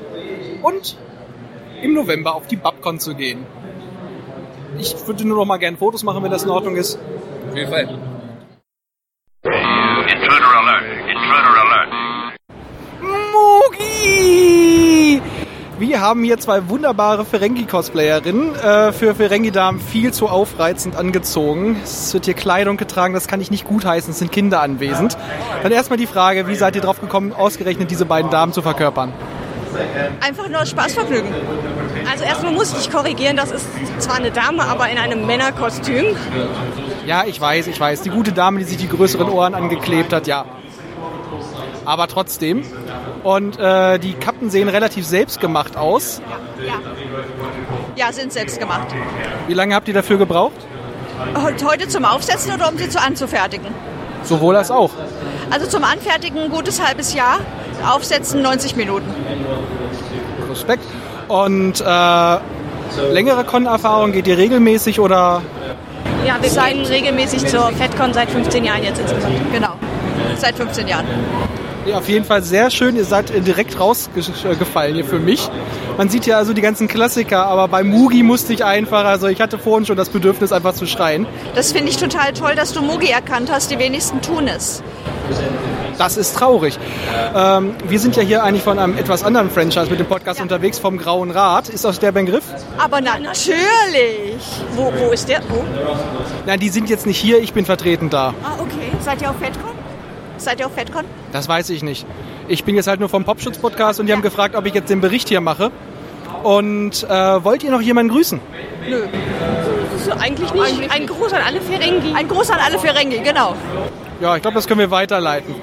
und 0.63 0.97
im 1.83 1.93
November 1.93 2.35
auf 2.35 2.47
die 2.47 2.57
Babcon 2.57 2.99
zu 2.99 3.15
gehen. 3.15 3.45
Ich 4.79 4.95
würde 5.07 5.27
nur 5.27 5.37
noch 5.37 5.45
mal 5.45 5.59
gerne 5.59 5.77
Fotos 5.77 6.03
machen, 6.03 6.23
wenn 6.23 6.31
das 6.31 6.45
in 6.45 6.51
Ordnung 6.51 6.77
ist. 6.77 6.99
Auf 7.49 7.57
jeden 7.57 7.71
Fall. 7.71 7.89
Intruder 9.43 10.59
alert. 10.59 10.85
Intruder 11.09 11.61
alert. 11.61 11.89
Mugi! 13.01 14.60
Wir 15.81 16.03
haben 16.03 16.23
hier 16.23 16.37
zwei 16.37 16.69
wunderbare 16.69 17.25
Ferengi-Cosplayerinnen. 17.25 18.55
Äh, 18.55 18.93
für 18.93 19.15
Ferengi-Damen 19.15 19.81
viel 19.81 20.13
zu 20.13 20.29
aufreizend 20.29 20.95
angezogen. 20.95 21.81
Es 21.83 22.13
wird 22.13 22.27
hier 22.27 22.35
Kleidung 22.35 22.77
getragen, 22.77 23.15
das 23.15 23.29
kann 23.29 23.41
ich 23.41 23.51
nicht 23.51 23.65
gutheißen. 23.65 24.11
Es 24.11 24.19
sind 24.19 24.31
Kinder 24.31 24.61
anwesend. 24.61 25.17
Dann 25.63 25.73
erstmal 25.73 25.97
die 25.97 26.07
Frage, 26.07 26.47
wie 26.49 26.55
seid 26.55 26.77
ihr 26.77 26.83
drauf 26.83 27.01
gekommen, 27.01 27.33
ausgerechnet 27.33 27.91
diese 27.91 28.05
beiden 28.05 28.31
Damen 28.31 28.53
zu 28.53 28.61
verkörpern? 28.61 29.15
Einfach 30.21 30.49
nur 30.51 30.67
Spaßvergnügen. 30.67 31.33
Also 32.13 32.25
erstmal 32.25 32.53
muss 32.53 32.75
ich 32.79 32.91
korrigieren, 32.91 33.39
das 33.39 33.51
ist 33.51 33.65
zwar 34.01 34.17
eine 34.17 34.31
Dame, 34.31 34.65
aber 34.65 34.91
in 34.91 34.99
einem 34.99 35.27
Männerkostüm. 35.27 36.15
Ja, 37.07 37.25
ich 37.27 37.41
weiß, 37.41 37.69
ich 37.69 37.81
weiß. 37.81 38.03
Die 38.03 38.11
gute 38.11 38.33
Dame, 38.33 38.59
die 38.59 38.65
sich 38.65 38.77
die 38.77 38.89
größeren 38.89 39.31
Ohren 39.31 39.55
angeklebt 39.55 40.13
hat, 40.13 40.27
ja. 40.27 40.45
Aber 41.91 42.07
trotzdem. 42.07 42.63
Und 43.25 43.59
äh, 43.59 43.99
die 43.99 44.13
Kappen 44.13 44.49
sehen 44.49 44.69
relativ 44.69 45.05
selbstgemacht 45.05 45.77
aus. 45.77 46.23
Ja, 47.97 48.13
sind 48.13 48.33
selbst 48.33 48.61
gemacht. 48.61 48.87
Wie 49.49 49.55
lange 49.55 49.75
habt 49.75 49.89
ihr 49.89 49.95
dafür 49.95 50.17
gebraucht? 50.17 50.55
Heute 51.65 51.89
zum 51.89 52.05
Aufsetzen 52.05 52.55
oder 52.55 52.69
um 52.69 52.79
sie 52.79 52.89
zu 52.89 53.03
anzufertigen? 53.03 53.67
Sowohl 54.23 54.55
als 54.55 54.71
auch. 54.71 54.93
Also 55.51 55.67
zum 55.67 55.83
Anfertigen 55.83 56.39
ein 56.39 56.51
gutes 56.51 56.81
halbes 56.81 57.13
Jahr, 57.13 57.41
Aufsetzen 57.85 58.41
90 58.41 58.77
Minuten. 58.77 59.13
Respekt. 60.49 60.85
Und 61.27 61.81
äh, 61.81 62.37
längere 63.13 63.43
Con-Erfahrung 63.43 64.13
geht 64.13 64.29
ihr 64.29 64.39
regelmäßig 64.39 65.01
oder? 65.01 65.43
Ja, 66.25 66.37
wir 66.41 66.49
gehen 66.49 66.87
regelmäßig 66.87 67.47
zur 67.47 67.73
FedCon 67.73 68.15
seit 68.15 68.31
15 68.31 68.65
Jahren 68.65 68.85
jetzt 68.85 69.01
insgesamt. 69.01 69.53
Genau, 69.53 69.73
seit 70.37 70.55
15 70.55 70.87
Jahren. 70.87 71.07
Ja, 71.87 71.99
auf 71.99 72.09
jeden 72.09 72.25
Fall 72.25 72.43
sehr 72.43 72.71
schön. 72.71 72.97
Ihr 72.97 73.05
seid 73.05 73.31
äh, 73.31 73.41
direkt 73.41 73.81
rausgefallen 73.81 74.95
hier 74.95 75.05
für 75.05 75.19
mich. 75.19 75.49
Man 75.97 76.09
sieht 76.09 76.27
ja 76.27 76.37
also 76.37 76.53
die 76.53 76.61
ganzen 76.61 76.89
Klassiker, 76.89 77.47
aber 77.47 77.69
bei 77.69 77.83
Mugi 77.83 78.23
musste 78.23 78.53
ich 78.53 78.65
einfach, 78.65 79.05
also 79.05 79.29
ich 79.29 79.41
hatte 79.41 79.59
vorhin 79.59 79.87
schon 79.87 79.97
das 79.97 80.11
Bedürfnis 80.11 80.53
einfach 80.53 80.75
zu 80.75 80.87
schreien. 80.87 81.27
Das 81.55 81.73
finde 81.73 81.91
ich 81.91 81.97
total 81.97 82.33
toll, 82.33 82.55
dass 82.55 82.73
du 82.73 82.83
Mugi 82.83 83.09
erkannt 83.11 83.51
hast. 83.51 83.71
Die 83.71 83.79
wenigsten 83.79 84.21
tun 84.21 84.47
es. 84.47 84.83
Das 85.97 86.17
ist 86.17 86.35
traurig. 86.35 86.79
Ähm, 87.35 87.75
wir 87.87 87.99
sind 87.99 88.17
ja 88.17 88.23
hier 88.23 88.43
eigentlich 88.43 88.63
von 88.63 88.79
einem 88.79 88.97
etwas 88.97 89.23
anderen 89.23 89.51
Franchise 89.51 89.91
mit 89.91 90.01
dem 90.01 90.07
Podcast 90.07 90.41
unterwegs, 90.41 90.79
vom 90.79 90.97
Grauen 90.97 91.31
Rat. 91.31 91.69
Ist 91.69 91.85
das 91.85 91.99
der 91.99 92.13
Begriff? 92.13 92.45
Aber 92.79 93.01
na, 93.03 93.19
natürlich. 93.19 94.41
Wo, 94.75 94.91
wo 94.97 95.13
ist 95.13 95.29
der? 95.29 95.41
Wo? 95.49 95.63
Nein, 96.47 96.59
die 96.59 96.71
sind 96.71 96.89
jetzt 96.89 97.07
nicht 97.07 97.19
hier, 97.19 97.41
ich 97.41 97.53
bin 97.53 97.67
vertreten 97.67 98.09
da. 98.09 98.33
Ah, 98.43 98.55
okay. 98.59 98.91
Seid 99.05 99.21
ihr 99.21 99.31
auf 99.31 99.37
FedCon? 99.39 99.80
Seid 100.41 100.61
ihr 100.61 100.67
auf 100.67 100.75
FedCon? 100.75 101.05
Das 101.33 101.49
weiß 101.49 101.71
ich 101.71 101.83
nicht. 101.83 102.07
Ich 102.49 102.65
bin 102.65 102.75
jetzt 102.75 102.87
halt 102.87 103.01
nur 103.01 103.09
vom 103.09 103.25
Popschutz-Podcast 103.25 104.01
und 104.01 104.07
die 104.07 104.13
haben 104.13 104.23
gefragt, 104.23 104.57
ob 104.57 104.67
ich 104.67 104.75
jetzt 104.75 104.91
den 104.91 105.01
Bericht 105.01 105.29
hier 105.29 105.41
mache. 105.41 105.71
Und 106.43 107.05
äh, 107.05 107.45
wollt 107.45 107.63
ihr 107.63 107.71
noch 107.71 107.83
jemanden 107.83 108.13
grüßen? 108.13 108.41
Nö. 108.89 109.03
So, 110.05 110.13
eigentlich 110.13 110.53
nicht. 110.55 110.91
Ein 110.91 111.07
Gruß 111.07 111.33
an 111.35 111.43
alle 111.47 111.61
Ferengi. 111.61 112.15
Ein 112.15 112.29
Gruß 112.29 112.51
an 112.51 112.59
alle 112.59 112.79
Ferengi, 112.79 113.19
genau. 113.19 113.55
Ja, 114.21 114.37
ich 114.37 114.43
glaube, 114.43 114.55
das 114.55 114.67
können 114.67 114.81
wir 114.81 114.91
weiterleiten. 114.91 115.55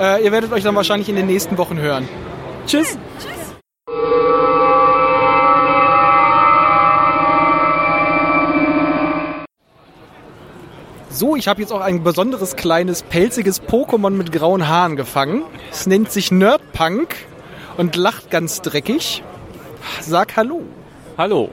Äh, 0.00 0.24
ihr 0.24 0.32
werdet 0.32 0.52
euch 0.52 0.64
dann 0.64 0.74
wahrscheinlich 0.74 1.08
in 1.08 1.16
den 1.16 1.26
nächsten 1.26 1.56
Wochen 1.58 1.78
hören. 1.78 2.08
Tschüss. 2.66 2.98
So, 11.18 11.34
ich 11.34 11.48
habe 11.48 11.60
jetzt 11.60 11.72
auch 11.72 11.80
ein 11.80 12.04
besonderes 12.04 12.54
kleines 12.54 13.02
pelziges 13.02 13.60
Pokémon 13.60 14.10
mit 14.10 14.30
grauen 14.30 14.68
Haaren 14.68 14.94
gefangen. 14.94 15.42
Es 15.68 15.88
nennt 15.88 16.12
sich 16.12 16.30
Nerdpunk 16.30 17.16
und 17.76 17.96
lacht 17.96 18.30
ganz 18.30 18.62
dreckig. 18.62 19.24
Sag 20.00 20.36
Hallo. 20.36 20.62
Hallo. 21.16 21.50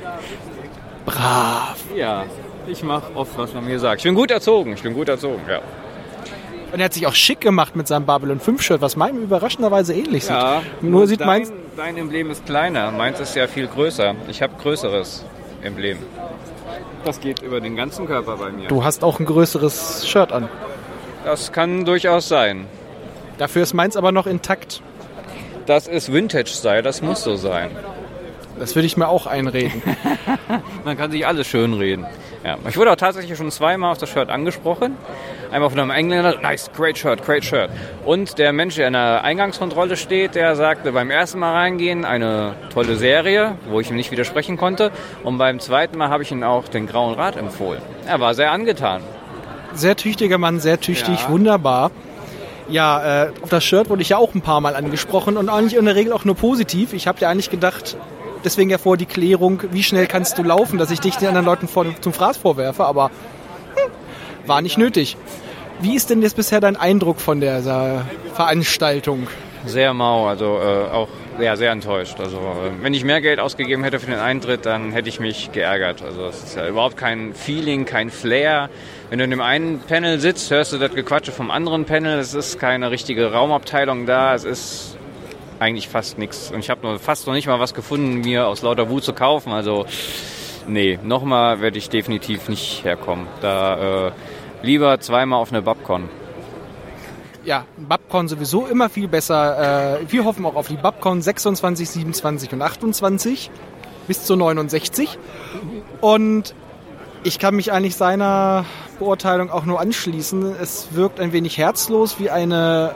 Brav. 1.04 1.76
Ja, 1.94 2.24
ich 2.66 2.82
mache 2.82 3.14
oft, 3.14 3.36
was 3.36 3.52
man 3.52 3.66
mir 3.66 3.78
sagt. 3.78 4.00
Ich 4.00 4.04
bin 4.04 4.14
gut 4.14 4.30
erzogen, 4.30 4.72
ich 4.72 4.82
bin 4.82 4.94
gut 4.94 5.10
erzogen, 5.10 5.42
ja. 5.46 5.60
Und 6.72 6.80
er 6.80 6.86
hat 6.86 6.94
sich 6.94 7.06
auch 7.06 7.14
schick 7.14 7.42
gemacht 7.42 7.76
mit 7.76 7.88
seinem 7.88 8.06
Babylon 8.06 8.40
5 8.40 8.62
Shirt, 8.62 8.80
was 8.80 8.96
meinem 8.96 9.22
überraschenderweise 9.22 9.92
ähnlich 9.92 10.24
sieht. 10.24 10.32
Ja, 10.32 10.62
Nur 10.80 11.06
sieht 11.06 11.20
dein, 11.20 11.26
meins. 11.26 11.52
Dein 11.76 11.98
Emblem 11.98 12.30
ist 12.30 12.46
kleiner, 12.46 12.90
meins 12.90 13.20
ist 13.20 13.36
ja 13.36 13.46
viel 13.48 13.66
größer. 13.66 14.14
Ich 14.28 14.40
habe 14.40 14.54
größeres 14.56 15.26
Emblem. 15.60 15.98
Das 17.04 17.20
geht 17.20 17.42
über 17.42 17.60
den 17.60 17.76
ganzen 17.76 18.06
Körper 18.06 18.36
bei 18.36 18.50
mir. 18.50 18.68
Du 18.68 18.84
hast 18.84 19.02
auch 19.02 19.18
ein 19.18 19.26
größeres 19.26 20.06
Shirt 20.08 20.32
an. 20.32 20.48
Das 21.24 21.52
kann 21.52 21.84
durchaus 21.84 22.28
sein. 22.28 22.66
Dafür 23.38 23.62
ist 23.62 23.74
meins 23.74 23.96
aber 23.96 24.12
noch 24.12 24.26
intakt. 24.26 24.82
Das 25.66 25.86
ist 25.86 26.12
Vintage-Style, 26.12 26.82
das 26.82 27.02
muss 27.02 27.22
so 27.22 27.36
sein. 27.36 27.70
Das 28.58 28.74
würde 28.74 28.86
ich 28.86 28.96
mir 28.96 29.08
auch 29.08 29.26
einreden. 29.26 29.82
Man 30.84 30.96
kann 30.96 31.10
sich 31.10 31.26
alles 31.26 31.46
schön 31.46 31.72
reden. 31.72 32.06
Ja, 32.44 32.56
ich 32.66 32.76
wurde 32.78 32.90
auch 32.92 32.96
tatsächlich 32.96 33.36
schon 33.36 33.50
zweimal 33.50 33.92
auf 33.92 33.98
das 33.98 34.08
Shirt 34.08 34.30
angesprochen. 34.30 34.96
Einmal 35.52 35.68
von 35.68 35.78
einem 35.78 35.90
Engländer, 35.90 36.40
nice, 36.40 36.70
great 36.74 36.96
shirt, 36.96 37.22
great 37.24 37.44
shirt. 37.44 37.68
Und 38.06 38.38
der 38.38 38.52
Mensch, 38.54 38.76
der 38.76 38.86
in 38.86 38.94
der 38.94 39.22
Eingangskontrolle 39.24 39.96
steht, 39.98 40.34
der 40.36 40.56
sagte 40.56 40.92
beim 40.92 41.10
ersten 41.10 41.38
Mal 41.38 41.52
reingehen, 41.52 42.04
eine 42.06 42.54
tolle 42.72 42.96
Serie, 42.96 43.56
wo 43.68 43.80
ich 43.80 43.90
ihm 43.90 43.96
nicht 43.96 44.10
widersprechen 44.10 44.56
konnte. 44.56 44.90
Und 45.22 45.36
beim 45.36 45.60
zweiten 45.60 45.98
Mal 45.98 46.08
habe 46.08 46.22
ich 46.22 46.32
ihm 46.32 46.42
auch 46.42 46.68
den 46.68 46.86
Grauen 46.86 47.14
Rat 47.14 47.36
empfohlen. 47.36 47.82
Er 48.06 48.20
war 48.20 48.32
sehr 48.34 48.52
angetan. 48.52 49.02
Sehr 49.74 49.96
tüchtiger 49.96 50.38
Mann, 50.38 50.60
sehr 50.60 50.80
tüchtig, 50.80 51.20
Ja. 51.22 51.28
wunderbar. 51.28 51.90
Ja, 52.68 53.24
äh, 53.24 53.30
auf 53.42 53.48
das 53.50 53.64
Shirt 53.64 53.90
wurde 53.90 54.00
ich 54.02 54.10
ja 54.10 54.16
auch 54.16 54.34
ein 54.34 54.40
paar 54.40 54.60
Mal 54.60 54.76
angesprochen 54.76 55.36
und 55.36 55.48
eigentlich 55.48 55.76
in 55.76 55.84
der 55.84 55.96
Regel 55.96 56.12
auch 56.12 56.24
nur 56.24 56.36
positiv. 56.36 56.92
Ich 56.92 57.06
habe 57.06 57.18
ja 57.20 57.28
eigentlich 57.28 57.50
gedacht, 57.50 57.96
deswegen 58.44 58.70
ja 58.70 58.78
vor 58.78 58.96
die 58.96 59.06
Klärung, 59.06 59.62
wie 59.70 59.82
schnell 59.82 60.06
kannst 60.06 60.38
du 60.38 60.42
laufen, 60.42 60.78
dass 60.78 60.90
ich 60.90 61.00
dich 61.00 61.16
den 61.16 61.28
anderen 61.28 61.46
Leuten 61.46 61.68
vor, 61.68 61.86
zum 62.00 62.12
Fraß 62.12 62.36
vorwerfe, 62.36 62.84
aber 62.84 63.10
hm, 63.74 63.90
war 64.46 64.62
nicht 64.62 64.78
nötig. 64.78 65.16
Wie 65.80 65.94
ist 65.94 66.10
denn 66.10 66.20
jetzt 66.22 66.36
bisher 66.36 66.60
dein 66.60 66.76
Eindruck 66.76 67.20
von 67.20 67.40
dieser 67.40 68.04
Veranstaltung? 68.34 69.28
Sehr 69.66 69.92
mau, 69.92 70.26
also 70.26 70.58
äh, 70.58 70.90
auch 70.90 71.08
ja, 71.38 71.56
sehr 71.56 71.70
enttäuscht. 71.70 72.18
Also 72.18 72.36
äh, 72.36 72.82
wenn 72.82 72.94
ich 72.94 73.04
mehr 73.04 73.20
Geld 73.20 73.40
ausgegeben 73.40 73.84
hätte 73.84 73.98
für 73.98 74.10
den 74.10 74.18
Eintritt, 74.18 74.66
dann 74.66 74.92
hätte 74.92 75.08
ich 75.08 75.20
mich 75.20 75.52
geärgert. 75.52 76.02
Also 76.02 76.26
es 76.26 76.42
ist 76.42 76.56
ja 76.56 76.66
überhaupt 76.66 76.96
kein 76.96 77.34
Feeling, 77.34 77.84
kein 77.84 78.10
Flair. 78.10 78.70
Wenn 79.08 79.18
du 79.18 79.24
in 79.24 79.30
dem 79.30 79.40
einen 79.40 79.80
Panel 79.80 80.18
sitzt, 80.18 80.50
hörst 80.50 80.72
du 80.72 80.78
das 80.78 80.94
Gequatsche 80.94 81.32
vom 81.32 81.50
anderen 81.50 81.84
Panel. 81.84 82.18
Es 82.18 82.34
ist 82.34 82.58
keine 82.58 82.90
richtige 82.90 83.32
Raumabteilung 83.32 84.06
da. 84.06 84.34
Es 84.34 84.44
ist 84.44 84.89
eigentlich 85.60 85.88
fast 85.88 86.18
nichts. 86.18 86.50
Und 86.50 86.58
ich 86.60 86.70
habe 86.70 86.98
fast 86.98 87.26
noch 87.26 87.34
nicht 87.34 87.46
mal 87.46 87.60
was 87.60 87.74
gefunden, 87.74 88.20
mir 88.20 88.46
aus 88.46 88.62
lauter 88.62 88.88
Wut 88.88 89.04
zu 89.04 89.12
kaufen. 89.12 89.52
Also 89.52 89.86
nee, 90.66 90.98
nochmal 91.02 91.60
werde 91.60 91.78
ich 91.78 91.90
definitiv 91.90 92.48
nicht 92.48 92.84
herkommen. 92.84 93.26
Da 93.40 94.08
äh, 94.08 94.12
lieber 94.62 94.98
zweimal 95.00 95.40
auf 95.40 95.52
eine 95.52 95.62
Babcon. 95.62 96.08
Ja, 97.44 97.64
Babcon 97.76 98.28
sowieso 98.28 98.66
immer 98.66 98.88
viel 98.90 99.08
besser. 99.08 100.00
Äh, 100.00 100.12
wir 100.12 100.24
hoffen 100.24 100.44
auch 100.44 100.56
auf 100.56 100.68
die 100.68 100.76
Babcon 100.76 101.22
26, 101.22 101.88
27 101.88 102.52
und 102.52 102.62
28 102.62 103.50
bis 104.06 104.24
zu 104.24 104.36
69. 104.36 105.18
Und 106.00 106.54
ich 107.22 107.38
kann 107.38 107.54
mich 107.54 107.72
eigentlich 107.72 107.96
seiner 107.96 108.64
Beurteilung 108.98 109.50
auch 109.50 109.64
nur 109.64 109.80
anschließen. 109.80 110.56
Es 110.60 110.88
wirkt 110.92 111.20
ein 111.20 111.32
wenig 111.32 111.58
herzlos 111.58 112.18
wie 112.18 112.30
eine 112.30 112.94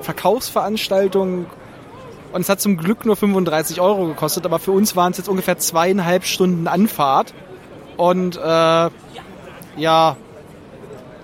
Verkaufsveranstaltung. 0.00 1.46
Und 2.36 2.42
es 2.42 2.50
hat 2.50 2.60
zum 2.60 2.76
Glück 2.76 3.06
nur 3.06 3.16
35 3.16 3.80
Euro 3.80 4.08
gekostet, 4.08 4.44
aber 4.44 4.58
für 4.58 4.72
uns 4.72 4.94
waren 4.94 5.10
es 5.10 5.16
jetzt 5.16 5.30
ungefähr 5.30 5.56
zweieinhalb 5.56 6.26
Stunden 6.26 6.68
Anfahrt. 6.68 7.32
Und 7.96 8.36
äh, 8.36 8.90
ja, 9.78 10.16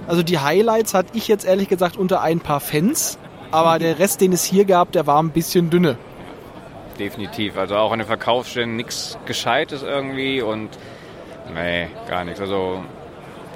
also 0.09 0.22
die 0.22 0.38
Highlights 0.38 0.94
hatte 0.94 1.11
ich 1.12 1.29
jetzt 1.29 1.44
ehrlich 1.44 1.68
gesagt 1.68 1.98
unter 1.98 2.22
ein 2.22 2.40
paar 2.40 2.61
Fans, 2.61 3.18
aber 3.51 3.79
der 3.79 3.98
Rest, 3.98 4.22
den 4.22 4.33
es 4.33 4.42
hier 4.42 4.64
gab, 4.64 4.92
der 4.92 5.07
war 5.07 5.22
ein 5.22 5.33
bisschen 5.33 5.68
dünne. 5.68 5.98
Definitiv. 6.98 7.59
Also 7.59 7.77
auch 7.77 7.92
an 7.92 7.98
den 7.98 8.09
Verkaufsständen 8.09 8.77
nichts 8.77 9.18
Gescheites 9.27 9.83
irgendwie 9.83 10.40
und 10.40 10.70
nee, 11.53 11.88
gar 12.09 12.25
nichts. 12.25 12.40
Also 12.40 12.83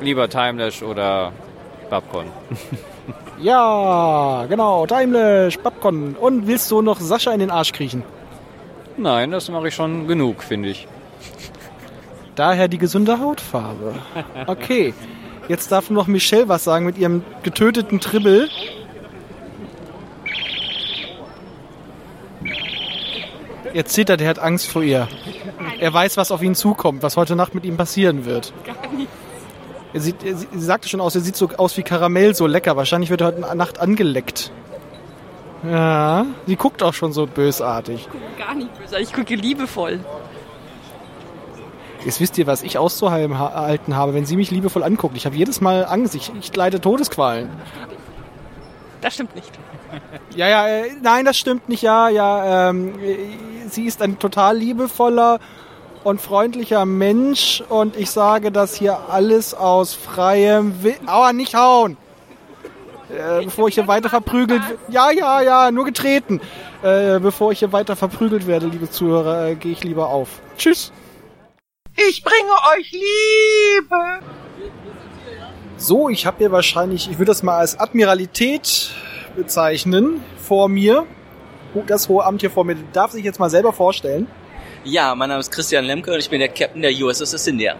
lieber 0.03 0.29
Timelash 0.29 0.83
oder 0.83 1.33
Babcon. 1.88 2.27
Ja, 3.38 4.46
genau, 4.49 4.87
Timelash, 4.87 5.59
Babcon. 5.59 6.14
Und 6.14 6.46
willst 6.46 6.70
du 6.70 6.81
noch 6.83 7.01
Sascha 7.01 7.33
in 7.33 7.40
den 7.40 7.51
Arsch 7.51 7.72
kriechen? 7.72 8.03
Nein, 8.96 9.31
das 9.31 9.51
mache 9.51 9.68
ich 9.68 9.75
schon 9.75 10.09
genug, 10.09 10.42
finde 10.42 10.70
ich. 10.70 10.88
Daher 12.35 12.68
die 12.68 12.79
gesunde 12.79 13.20
Hautfarbe. 13.20 13.94
Okay, 14.46 14.94
jetzt 15.49 15.70
darf 15.72 15.90
noch 15.90 16.07
Michelle 16.07 16.49
was 16.49 16.64
sagen 16.64 16.87
mit 16.87 16.99
ihrem 16.99 17.22
getöteten 17.42 18.01
Tribbel. 18.01 18.49
Er 23.75 23.85
zittert, 23.85 24.22
er 24.22 24.29
hat 24.31 24.38
Angst 24.38 24.68
vor 24.68 24.83
ihr. 24.83 25.09
Er 25.81 25.92
weiß, 25.92 26.16
was 26.16 26.31
auf 26.31 26.42
ihn 26.42 26.55
zukommt, 26.55 27.03
was 27.03 27.18
heute 27.18 27.37
Nacht 27.37 27.55
mit 27.55 27.64
ihm 27.66 27.77
passieren 27.77 28.25
wird. 28.25 28.55
Gar 28.64 28.92
nicht. 28.92 29.09
Er 29.97 30.03
sieht, 30.03 30.23
er, 30.23 30.37
sie 30.37 30.47
sagte 30.53 30.91
schon 30.91 31.01
aus, 31.01 31.15
er 31.15 31.23
sieht 31.23 31.37
so 31.37 31.49
aus 31.57 31.75
wie 31.79 31.83
Karamell, 31.83 32.35
so 32.35 32.47
lecker. 32.47 32.77
Wahrscheinlich 32.77 33.09
wird 33.09 33.23
er 33.23 33.29
heute 33.29 33.57
Nacht 33.57 33.81
angeleckt. 33.81 34.53
Ja, 35.63 36.27
sie 36.47 36.57
guckt 36.57 36.83
auch 36.83 36.93
schon 36.93 37.15
so 37.15 37.27
bösartig. 37.27 38.03
Ich 38.03 38.11
gucke 38.11 38.25
gar 38.39 38.55
nicht 38.55 38.79
böse, 38.79 38.99
ich 38.99 39.15
gucke 39.15 39.35
liebevoll. 39.35 40.01
Jetzt 42.05 42.21
wisst 42.21 42.37
ihr, 42.37 42.47
was 42.47 42.63
ich 42.63 42.77
auszuhalten 42.77 43.97
habe, 43.97 44.13
wenn 44.13 44.27
sie 44.27 44.37
mich 44.37 44.51
liebevoll 44.51 44.83
anguckt. 44.83 45.17
Ich 45.17 45.25
habe 45.25 45.35
jedes 45.35 45.63
Mal 45.63 45.87
Angst. 45.87 46.15
Ich, 46.15 46.31
ich 46.39 46.55
leide 46.55 46.79
Todesqualen. 46.79 47.49
Das 49.01 49.15
stimmt 49.15 49.35
nicht. 49.35 49.51
Ja, 50.35 50.47
ja, 50.47 50.69
äh, 50.69 50.91
nein, 51.01 51.25
das 51.25 51.39
stimmt 51.39 51.71
nicht. 51.71 51.83
Ja, 51.83 52.11
ja, 52.11 52.69
ähm, 52.69 52.99
äh, 53.01 53.17
sie 53.71 53.87
ist 53.87 54.03
ein 54.03 54.19
total 54.19 54.59
liebevoller 54.59 55.39
und 56.07 56.21
freundlicher 56.21 56.87
Mensch 56.87 57.64
und 57.69 57.97
ich 57.97 58.12
sage 58.12 58.53
das 58.53 58.77
hier 58.77 59.11
alles 59.11 59.55
aus 59.55 59.92
freiem 59.92 60.85
Will. 60.85 60.95
Aua, 61.05 61.33
nicht 61.33 61.57
hauen! 61.57 61.97
Äh, 63.11 63.45
bevor 63.45 63.66
ich 63.66 63.75
hier 63.75 63.88
weiter 63.88 64.09
verprügelt 64.09 64.62
Ja, 64.88 65.11
ja, 65.11 65.40
ja, 65.42 65.73
nur 65.73 65.85
getreten. 65.85 66.40
Äh, 66.85 67.19
bevor 67.19 67.51
ich 67.51 67.59
hier 67.59 67.73
weiter 67.73 67.97
verprügelt 67.97 68.47
werde, 68.47 68.69
liebe 68.69 68.88
Zuhörer, 68.88 69.49
äh, 69.49 69.55
gehe 69.57 69.73
ich 69.73 69.83
lieber 69.83 70.09
auf. 70.09 70.29
Tschüss! 70.57 70.92
Ich 71.97 72.23
bringe 72.23 72.53
euch 72.79 72.92
Liebe. 72.92 74.21
So, 75.77 76.09
ich 76.09 76.25
habe 76.25 76.37
hier 76.38 76.53
wahrscheinlich, 76.53 77.11
ich 77.11 77.19
würde 77.19 77.33
das 77.33 77.42
mal 77.42 77.59
als 77.59 77.81
Admiralität 77.81 78.92
bezeichnen, 79.35 80.23
vor 80.38 80.69
mir. 80.69 81.05
Das 81.88 82.09
hohe 82.09 82.25
Amt 82.25 82.42
hier 82.42 82.51
vor 82.53 82.64
mir 82.64 82.77
darf 82.92 83.11
sich 83.11 83.25
jetzt 83.25 83.40
mal 83.40 83.51
selber 83.51 83.73
vorstellen. 83.73 84.29
Ja, 84.88 85.16
mein 85.16 85.29
Name 85.31 85.40
ist 85.40 85.51
Christian 85.51 85.85
Lemke 85.85 86.12
und 86.12 86.20
ich 86.20 86.31
bin 86.31 86.38
der 86.38 86.49
Captain 86.49 86.81
der 86.81 86.92
USS 86.92 87.44
India. 87.49 87.75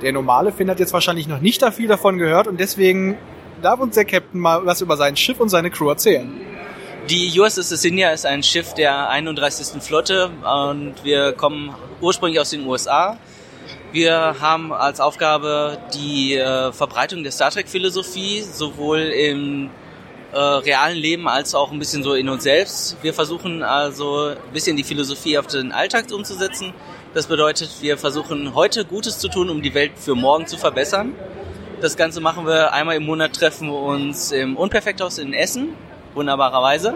Der 0.00 0.12
normale 0.12 0.50
Finn 0.50 0.70
hat 0.70 0.80
jetzt 0.80 0.94
wahrscheinlich 0.94 1.28
noch 1.28 1.40
nicht 1.40 1.60
da 1.60 1.70
viel 1.70 1.88
davon 1.88 2.16
gehört 2.16 2.46
und 2.46 2.58
deswegen 2.58 3.18
darf 3.60 3.80
uns 3.80 3.96
der 3.96 4.06
Captain 4.06 4.40
mal 4.40 4.64
was 4.64 4.80
über 4.80 4.96
sein 4.96 5.14
Schiff 5.14 5.40
und 5.40 5.50
seine 5.50 5.70
Crew 5.70 5.90
erzählen. 5.90 6.32
Die 7.10 7.38
USS 7.38 7.84
India 7.84 8.12
ist 8.12 8.24
ein 8.24 8.42
Schiff 8.42 8.72
der 8.72 9.10
31. 9.10 9.82
Flotte 9.82 10.30
und 10.42 10.94
wir 11.04 11.32
kommen 11.32 11.74
ursprünglich 12.00 12.40
aus 12.40 12.48
den 12.48 12.66
USA. 12.66 13.18
Wir 13.92 14.36
haben 14.40 14.72
als 14.72 15.00
Aufgabe 15.00 15.76
die 15.92 16.36
äh, 16.36 16.72
Verbreitung 16.72 17.24
der 17.24 17.32
Star 17.32 17.50
Trek 17.50 17.68
Philosophie 17.68 18.40
sowohl 18.40 19.00
im 19.00 19.68
äh, 20.32 20.38
realen 20.38 20.96
Leben 20.96 21.28
als 21.28 21.54
auch 21.54 21.72
ein 21.72 21.78
bisschen 21.78 22.02
so 22.02 22.14
in 22.14 22.28
uns 22.28 22.42
selbst. 22.42 22.96
Wir 23.02 23.14
versuchen 23.14 23.62
also 23.62 24.28
ein 24.28 24.52
bisschen 24.52 24.76
die 24.76 24.84
Philosophie 24.84 25.38
auf 25.38 25.46
den 25.46 25.72
Alltag 25.72 26.10
umzusetzen. 26.12 26.72
Das 27.14 27.26
bedeutet, 27.26 27.70
wir 27.80 27.98
versuchen 27.98 28.54
heute 28.54 28.84
Gutes 28.84 29.18
zu 29.18 29.28
tun, 29.28 29.50
um 29.50 29.62
die 29.62 29.74
Welt 29.74 29.92
für 29.96 30.14
morgen 30.14 30.46
zu 30.46 30.56
verbessern. 30.56 31.14
Das 31.82 31.96
Ganze 31.96 32.20
machen 32.20 32.46
wir 32.46 32.72
einmal 32.72 32.96
im 32.96 33.04
Monat, 33.04 33.34
treffen 33.34 33.68
wir 33.68 33.78
uns 33.78 34.32
im 34.32 34.56
Unperfekthaus 34.56 35.18
in 35.18 35.34
Essen, 35.34 35.74
wunderbarerweise. 36.14 36.94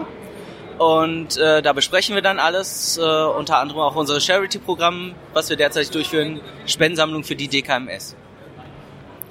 Und 0.79 1.37
äh, 1.37 1.61
da 1.61 1.73
besprechen 1.73 2.15
wir 2.15 2.21
dann 2.21 2.39
alles, 2.39 2.97
äh, 2.97 3.01
unter 3.01 3.57
anderem 3.59 3.81
auch 3.81 3.95
unser 3.95 4.19
Charity-Programm, 4.19 5.15
was 5.33 5.49
wir 5.49 5.57
derzeit 5.57 5.93
durchführen, 5.93 6.39
Spendensammlung 6.65 7.23
für 7.23 7.35
die 7.35 7.47
DKMS. 7.47 8.15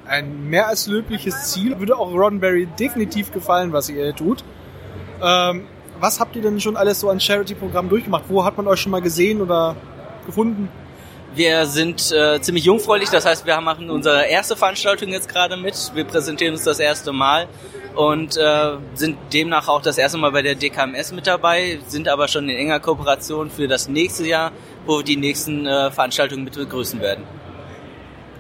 Ein 0.09 0.49
mehr 0.49 0.69
als 0.69 0.87
löbliches 0.87 1.53
Ziel. 1.53 1.79
Würde 1.79 1.97
auch 1.99 2.12
Roddenberry 2.12 2.66
definitiv 2.79 3.33
gefallen, 3.33 3.73
was 3.73 3.88
ihr 3.88 4.14
tut. 4.14 4.45
Ähm, 5.23 5.66
was 5.99 6.21
habt 6.21 6.37
ihr 6.37 6.42
denn 6.42 6.61
schon 6.61 6.77
alles 6.77 7.01
so 7.01 7.11
an 7.11 7.21
Charity-Programm 7.21 7.88
durchgemacht? 7.88 8.25
Wo 8.29 8.45
hat 8.45 8.57
man 8.57 8.69
euch 8.69 8.81
schon 8.81 8.92
mal 8.92 9.03
gesehen 9.03 9.40
oder 9.40 9.77
gefunden? 10.27 10.69
Wir 11.35 11.66
sind 11.66 12.12
äh, 12.12 12.40
ziemlich 12.40 12.64
jungfräulich, 12.64 13.11
das 13.11 13.27
heißt, 13.27 13.45
wir 13.45 13.61
machen 13.61 13.90
unsere 13.90 14.27
erste 14.27 14.57
Veranstaltung 14.57 15.11
jetzt 15.11 15.29
gerade 15.29 15.57
mit. 15.57 15.92
Wir 15.95 16.05
präsentieren 16.05 16.55
uns 16.55 16.64
das 16.64 16.79
erste 16.79 17.12
Mal 17.12 17.47
und 17.95 18.37
äh, 18.38 18.77
sind 18.95 19.19
demnach 19.33 19.69
auch 19.69 19.83
das 19.83 19.99
erste 19.99 20.16
Mal 20.16 20.33
bei 20.33 20.42
der 20.42 20.55
DKMS 20.55 21.12
mit 21.12 21.27
dabei, 21.27 21.79
sind 21.87 22.09
aber 22.09 22.29
schon 22.29 22.49
in 22.49 22.57
enger 22.57 22.81
Kooperation 22.81 23.51
für 23.51 23.69
das 23.69 23.88
nächste 23.88 24.27
Jahr, 24.27 24.53
wo 24.87 24.99
wir 24.99 25.05
die 25.05 25.16
nächsten 25.16 25.66
äh, 25.66 25.90
Veranstaltungen 25.90 26.45
mit 26.45 26.55
begrüßen 26.55 27.01
werden. 27.01 27.25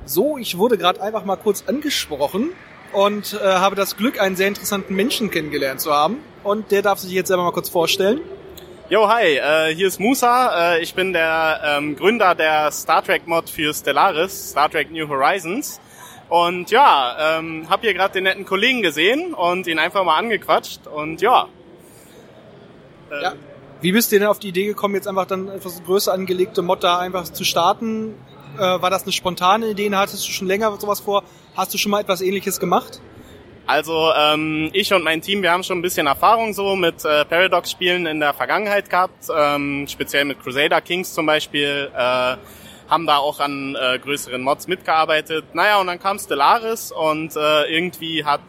So, 0.05 0.37
ich 0.37 0.57
wurde 0.57 0.77
gerade 0.77 1.01
einfach 1.01 1.23
mal 1.23 1.35
kurz 1.35 1.65
angesprochen 1.67 2.51
und 2.93 3.33
äh, 3.33 3.45
habe 3.45 3.75
das 3.75 3.97
Glück, 3.97 4.19
einen 4.19 4.35
sehr 4.35 4.47
interessanten 4.47 4.95
Menschen 4.95 5.31
kennengelernt 5.31 5.81
zu 5.81 5.93
haben. 5.93 6.17
Und 6.43 6.71
der 6.71 6.81
darf 6.81 6.99
sich 6.99 7.11
jetzt 7.11 7.27
selber 7.27 7.43
mal 7.43 7.51
kurz 7.51 7.69
vorstellen. 7.69 8.21
Jo, 8.89 9.07
hi, 9.07 9.37
äh, 9.37 9.75
hier 9.75 9.87
ist 9.87 9.99
Musa. 9.99 10.73
Äh, 10.75 10.81
ich 10.81 10.95
bin 10.95 11.13
der 11.13 11.61
ähm, 11.63 11.95
Gründer 11.95 12.33
der 12.33 12.71
Star 12.71 13.03
Trek 13.03 13.27
Mod 13.27 13.49
für 13.49 13.73
Stellaris, 13.73 14.51
Star 14.51 14.69
Trek 14.69 14.91
New 14.91 15.07
Horizons. 15.07 15.79
Und 16.29 16.71
ja, 16.71 17.37
ähm, 17.39 17.67
hab 17.69 17.81
hier 17.81 17.93
gerade 17.93 18.13
den 18.13 18.23
netten 18.23 18.45
Kollegen 18.45 18.81
gesehen 18.81 19.33
und 19.33 19.67
ihn 19.67 19.79
einfach 19.79 20.03
mal 20.03 20.17
angequatscht. 20.17 20.87
Und 20.87 21.21
ja. 21.21 21.47
Ähm, 23.11 23.21
Ja. 23.21 23.33
Wie 23.81 23.91
bist 23.93 24.11
du 24.11 24.19
denn 24.19 24.27
auf 24.27 24.39
die 24.39 24.49
Idee 24.49 24.65
gekommen, 24.65 24.95
jetzt 24.95 25.07
einfach 25.07 25.25
dann 25.25 25.47
etwas 25.47 25.81
größer 25.83 26.11
angelegte 26.11 26.61
Mod 26.61 26.83
da 26.83 26.99
einfach 26.99 27.23
zu 27.23 27.43
starten? 27.45 28.15
Äh, 28.57 28.59
war 28.59 28.89
das 28.89 29.03
eine 29.03 29.11
spontane 29.11 29.67
Idee? 29.67 29.89
Hattest 29.93 30.27
du 30.27 30.31
schon 30.31 30.47
länger 30.47 30.75
sowas 30.79 30.99
vor? 30.99 31.23
Hast 31.59 31.73
du 31.73 31.77
schon 31.77 31.91
mal 31.91 31.99
etwas 31.99 32.21
ähnliches 32.21 32.57
gemacht? 32.57 33.01
Also 33.67 34.13
ähm, 34.17 34.69
ich 34.71 34.93
und 34.93 35.03
mein 35.03 35.21
Team, 35.21 35.41
wir 35.41 35.51
haben 35.51 35.65
schon 35.65 35.79
ein 35.79 35.81
bisschen 35.81 36.07
Erfahrung 36.07 36.53
so 36.53 36.77
mit 36.77 37.03
äh, 37.03 37.25
Paradox-Spielen 37.25 38.05
in 38.05 38.21
der 38.21 38.33
Vergangenheit 38.33 38.89
gehabt, 38.89 39.25
ähm, 39.37 39.85
speziell 39.85 40.23
mit 40.23 40.41
Crusader 40.41 40.79
Kings 40.79 41.13
zum 41.13 41.25
Beispiel, 41.25 41.91
äh, 41.93 42.37
haben 42.87 43.05
da 43.05 43.17
auch 43.17 43.41
an 43.41 43.75
äh, 43.75 43.99
größeren 43.99 44.41
Mods 44.41 44.69
mitgearbeitet. 44.69 45.53
Naja, 45.53 45.81
und 45.81 45.87
dann 45.87 45.99
kam 45.99 46.17
Stellaris 46.17 46.93
und 46.93 47.35
äh, 47.35 47.65
irgendwie 47.65 48.23
hat 48.23 48.39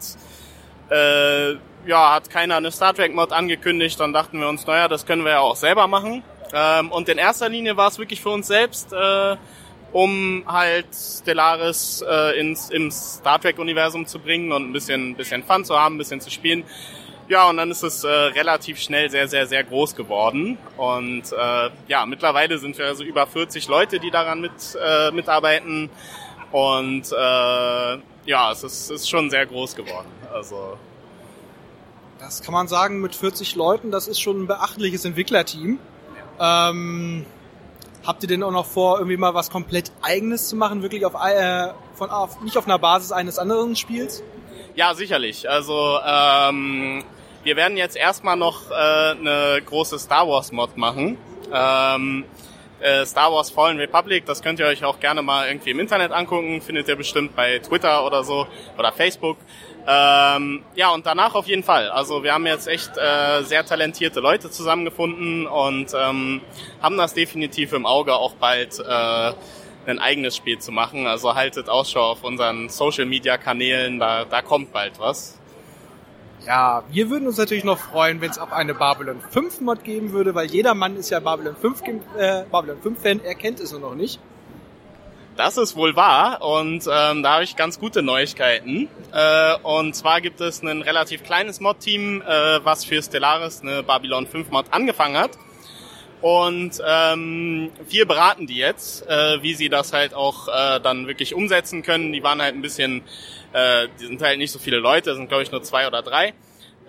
äh, 0.89 1.55
ja 1.85 2.13
hat 2.13 2.29
keiner 2.29 2.55
eine 2.55 2.71
Star 2.71 2.93
Trek 2.93 3.13
Mod 3.13 3.33
angekündigt. 3.33 3.99
Dann 3.99 4.13
dachten 4.13 4.39
wir 4.39 4.47
uns, 4.47 4.65
naja, 4.65 4.87
das 4.87 5.05
können 5.05 5.25
wir 5.25 5.31
ja 5.31 5.39
auch 5.41 5.57
selber 5.57 5.87
machen. 5.87 6.23
Ähm, 6.53 6.89
und 6.93 7.09
in 7.09 7.17
erster 7.17 7.49
Linie 7.49 7.75
war 7.75 7.89
es 7.89 7.99
wirklich 7.99 8.21
für 8.21 8.29
uns 8.29 8.47
selbst. 8.47 8.93
Äh, 8.93 9.35
um 9.91 10.43
halt 10.47 10.87
Stellaris 10.93 12.03
äh, 12.07 12.39
ins 12.39 12.69
im 12.69 12.91
Star 12.91 13.39
Trek 13.39 13.59
Universum 13.59 14.05
zu 14.05 14.19
bringen 14.19 14.51
und 14.51 14.69
ein 14.69 14.73
bisschen 14.73 15.15
bisschen 15.15 15.43
Fun 15.43 15.65
zu 15.65 15.77
haben, 15.77 15.95
ein 15.95 15.97
bisschen 15.97 16.21
zu 16.21 16.29
spielen. 16.31 16.63
Ja, 17.27 17.49
und 17.49 17.57
dann 17.57 17.71
ist 17.71 17.83
es 17.83 18.03
äh, 18.03 18.09
relativ 18.09 18.79
schnell 18.79 19.09
sehr 19.09 19.27
sehr 19.27 19.47
sehr 19.47 19.63
groß 19.63 19.95
geworden 19.95 20.57
und 20.77 21.31
äh, 21.31 21.69
ja, 21.87 22.05
mittlerweile 22.05 22.57
sind 22.57 22.77
wir 22.77 22.85
also 22.87 23.03
über 23.03 23.27
40 23.27 23.67
Leute, 23.67 23.99
die 23.99 24.11
daran 24.11 24.41
mit 24.41 24.51
äh, 24.81 25.11
mitarbeiten 25.11 25.89
und 26.51 27.11
äh, 27.11 27.97
ja, 28.25 28.51
es 28.51 28.63
ist, 28.63 28.91
ist 28.91 29.09
schon 29.09 29.29
sehr 29.29 29.45
groß 29.45 29.75
geworden. 29.75 30.09
Also 30.33 30.77
Das 32.19 32.41
kann 32.41 32.53
man 32.53 32.67
sagen, 32.67 33.01
mit 33.01 33.15
40 33.15 33.55
Leuten, 33.55 33.91
das 33.91 34.07
ist 34.07 34.19
schon 34.21 34.43
ein 34.43 34.47
beachtliches 34.47 35.05
Entwicklerteam. 35.05 35.79
Ähm, 36.39 37.25
habt 38.05 38.23
ihr 38.23 38.29
denn 38.29 38.43
auch 38.43 38.51
noch 38.51 38.65
vor, 38.65 38.97
irgendwie 38.97 39.17
mal 39.17 39.33
was 39.33 39.49
komplett 39.49 39.91
eigenes 40.01 40.49
zu 40.49 40.55
machen, 40.55 40.81
wirklich 40.81 41.05
auf, 41.05 41.13
äh, 41.13 41.69
von, 41.95 42.09
auf 42.09 42.41
nicht 42.41 42.57
auf 42.57 42.65
einer 42.65 42.79
Basis 42.79 43.11
eines 43.11 43.39
anderen 43.39 43.75
Spiels? 43.75 44.23
Ja, 44.75 44.93
sicherlich. 44.93 45.49
Also 45.49 45.99
ähm, 46.05 47.03
wir 47.43 47.55
werden 47.55 47.77
jetzt 47.77 47.95
erstmal 47.95 48.37
noch 48.37 48.71
äh, 48.71 48.73
eine 48.73 49.61
große 49.65 49.99
Star 49.99 50.27
Wars 50.27 50.51
Mod 50.51 50.77
machen. 50.77 51.17
Ähm, 51.53 52.23
äh, 52.79 53.05
Star 53.05 53.31
Wars 53.31 53.51
Fallen 53.51 53.77
Republic, 53.77 54.25
das 54.25 54.41
könnt 54.41 54.59
ihr 54.59 54.65
euch 54.65 54.83
auch 54.83 54.99
gerne 54.99 55.21
mal 55.21 55.47
irgendwie 55.47 55.71
im 55.71 55.79
Internet 55.79 56.11
angucken, 56.11 56.61
findet 56.61 56.87
ihr 56.87 56.95
bestimmt 56.95 57.35
bei 57.35 57.59
Twitter 57.59 58.05
oder 58.05 58.23
so 58.23 58.47
oder 58.77 58.91
Facebook. 58.91 59.37
Ähm, 59.87 60.63
ja, 60.75 60.89
und 60.89 61.05
danach 61.05 61.33
auf 61.35 61.47
jeden 61.47 61.63
Fall. 61.63 61.89
Also 61.89 62.23
wir 62.23 62.33
haben 62.33 62.45
jetzt 62.45 62.67
echt 62.67 62.91
äh, 62.97 63.41
sehr 63.43 63.65
talentierte 63.65 64.19
Leute 64.19 64.51
zusammengefunden 64.51 65.47
und 65.47 65.91
ähm, 65.95 66.41
haben 66.81 66.97
das 66.97 67.13
definitiv 67.13 67.73
im 67.73 67.85
Auge, 67.85 68.13
auch 68.15 68.35
bald 68.35 68.79
äh, 68.79 69.31
ein 69.87 69.99
eigenes 69.99 70.35
Spiel 70.35 70.59
zu 70.59 70.71
machen. 70.71 71.07
Also 71.07 71.33
haltet 71.35 71.67
Ausschau 71.69 72.11
auf 72.11 72.23
unseren 72.23 72.69
Social-Media-Kanälen, 72.69 73.99
da, 73.99 74.25
da 74.25 74.41
kommt 74.41 74.71
bald 74.71 74.99
was. 74.99 75.37
Ja, 76.45 76.83
wir 76.89 77.09
würden 77.09 77.27
uns 77.27 77.37
natürlich 77.37 77.63
noch 77.63 77.77
freuen, 77.77 78.19
wenn 78.21 78.31
es 78.31 78.39
auch 78.39 78.51
eine 78.51 78.73
Babylon 78.73 79.21
5 79.29 79.61
Mod 79.61 79.83
geben 79.83 80.11
würde, 80.11 80.33
weil 80.33 80.47
jeder 80.47 80.73
Mann 80.73 80.95
ist 80.97 81.09
ja 81.11 81.19
Babylon 81.19 81.55
5, 81.55 81.83
Gem- 81.83 82.01
äh, 82.17 82.43
Babylon 82.51 82.79
5 82.81 83.01
Fan, 83.01 83.21
er 83.23 83.35
kennt 83.35 83.59
es 83.59 83.71
nur 83.71 83.81
noch 83.81 83.93
nicht. 83.95 84.19
Das 85.43 85.57
ist 85.57 85.75
wohl 85.75 85.95
wahr 85.95 86.43
und 86.43 86.87
ähm, 86.87 87.23
da 87.23 87.33
habe 87.33 87.43
ich 87.43 87.55
ganz 87.55 87.79
gute 87.79 88.03
Neuigkeiten. 88.03 88.87
Äh, 89.11 89.55
und 89.63 89.95
zwar 89.95 90.21
gibt 90.21 90.39
es 90.39 90.61
ein 90.61 90.83
relativ 90.83 91.23
kleines 91.23 91.59
Mod-Team, 91.59 92.21
äh, 92.21 92.63
was 92.63 92.85
für 92.85 93.01
Stellaris 93.01 93.61
eine 93.63 93.81
Babylon 93.81 94.27
5 94.27 94.51
Mod 94.51 94.67
angefangen 94.69 95.17
hat. 95.17 95.31
Und 96.21 96.79
ähm, 96.87 97.71
wir 97.89 98.05
beraten 98.05 98.45
die 98.45 98.57
jetzt, 98.57 99.07
äh, 99.07 99.41
wie 99.41 99.55
sie 99.55 99.69
das 99.69 99.93
halt 99.93 100.13
auch 100.13 100.47
äh, 100.47 100.79
dann 100.79 101.07
wirklich 101.07 101.33
umsetzen 101.33 101.81
können. 101.81 102.13
Die 102.13 102.21
waren 102.21 102.39
halt 102.39 102.53
ein 102.53 102.61
bisschen, 102.61 103.01
äh, 103.53 103.87
die 103.99 104.05
sind 104.05 104.21
halt 104.21 104.37
nicht 104.37 104.51
so 104.51 104.59
viele 104.59 104.77
Leute, 104.77 105.15
sind 105.15 105.27
glaube 105.27 105.41
ich 105.41 105.51
nur 105.51 105.63
zwei 105.63 105.87
oder 105.87 106.03
drei. 106.03 106.35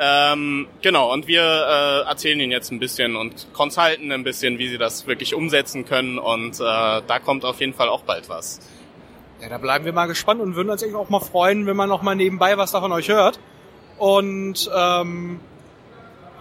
Ähm, 0.04 0.66
genau, 0.80 1.12
und 1.12 1.28
wir 1.28 1.42
äh, 1.42 2.08
erzählen 2.08 2.40
ihnen 2.40 2.50
jetzt 2.50 2.72
ein 2.72 2.80
bisschen 2.80 3.14
und 3.14 3.46
consulten 3.52 4.10
ein 4.10 4.24
bisschen, 4.24 4.58
wie 4.58 4.68
sie 4.68 4.76
das 4.76 5.06
wirklich 5.06 5.32
umsetzen 5.32 5.84
können. 5.84 6.18
Und 6.18 6.58
äh, 6.58 7.02
da 7.06 7.20
kommt 7.24 7.44
auf 7.44 7.60
jeden 7.60 7.72
Fall 7.72 7.88
auch 7.88 8.02
bald 8.02 8.28
was. 8.28 8.58
Ja, 9.40 9.48
da 9.48 9.58
bleiben 9.58 9.84
wir 9.84 9.92
mal 9.92 10.06
gespannt 10.06 10.40
und 10.40 10.56
würden 10.56 10.70
uns 10.70 10.82
eigentlich 10.82 10.96
auch 10.96 11.08
mal 11.08 11.20
freuen, 11.20 11.66
wenn 11.66 11.76
man 11.76 11.88
noch 11.88 12.02
mal 12.02 12.16
nebenbei 12.16 12.58
was 12.58 12.72
davon 12.72 12.90
euch 12.90 13.10
hört. 13.10 13.38
Und 13.96 14.68
ähm, 14.74 15.38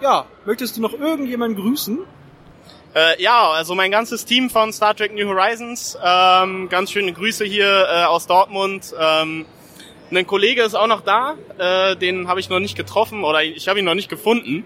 ja, 0.01 0.25
möchtest 0.45 0.77
du 0.77 0.81
noch 0.81 0.93
irgendjemanden 0.93 1.61
grüßen? 1.61 1.99
Äh, 2.95 3.21
ja, 3.21 3.51
also 3.51 3.75
mein 3.75 3.91
ganzes 3.91 4.25
Team 4.25 4.49
von 4.49 4.73
Star 4.73 4.95
Trek 4.95 5.13
New 5.13 5.27
Horizons. 5.27 5.95
Ähm, 6.03 6.67
ganz 6.67 6.89
schöne 6.91 7.13
Grüße 7.13 7.45
hier 7.45 7.85
äh, 7.87 8.03
aus 8.05 8.25
Dortmund. 8.25 8.91
Ähm, 8.99 9.45
ein 10.17 10.27
Kollege 10.27 10.61
ist 10.61 10.75
auch 10.75 10.87
noch 10.87 11.01
da, 11.01 11.35
äh, 11.57 11.95
den 11.95 12.27
habe 12.27 12.39
ich 12.39 12.49
noch 12.49 12.59
nicht 12.59 12.75
getroffen 12.75 13.23
oder 13.23 13.43
ich 13.43 13.67
habe 13.67 13.79
ihn 13.79 13.85
noch 13.85 13.95
nicht 13.95 14.09
gefunden. 14.09 14.65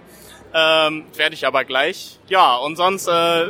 Ähm, 0.54 1.06
Werde 1.16 1.36
ich 1.36 1.46
aber 1.46 1.66
gleich. 1.66 2.20
Ja, 2.28 2.56
und 2.56 2.78
sonst 2.78 3.08
äh, 3.08 3.46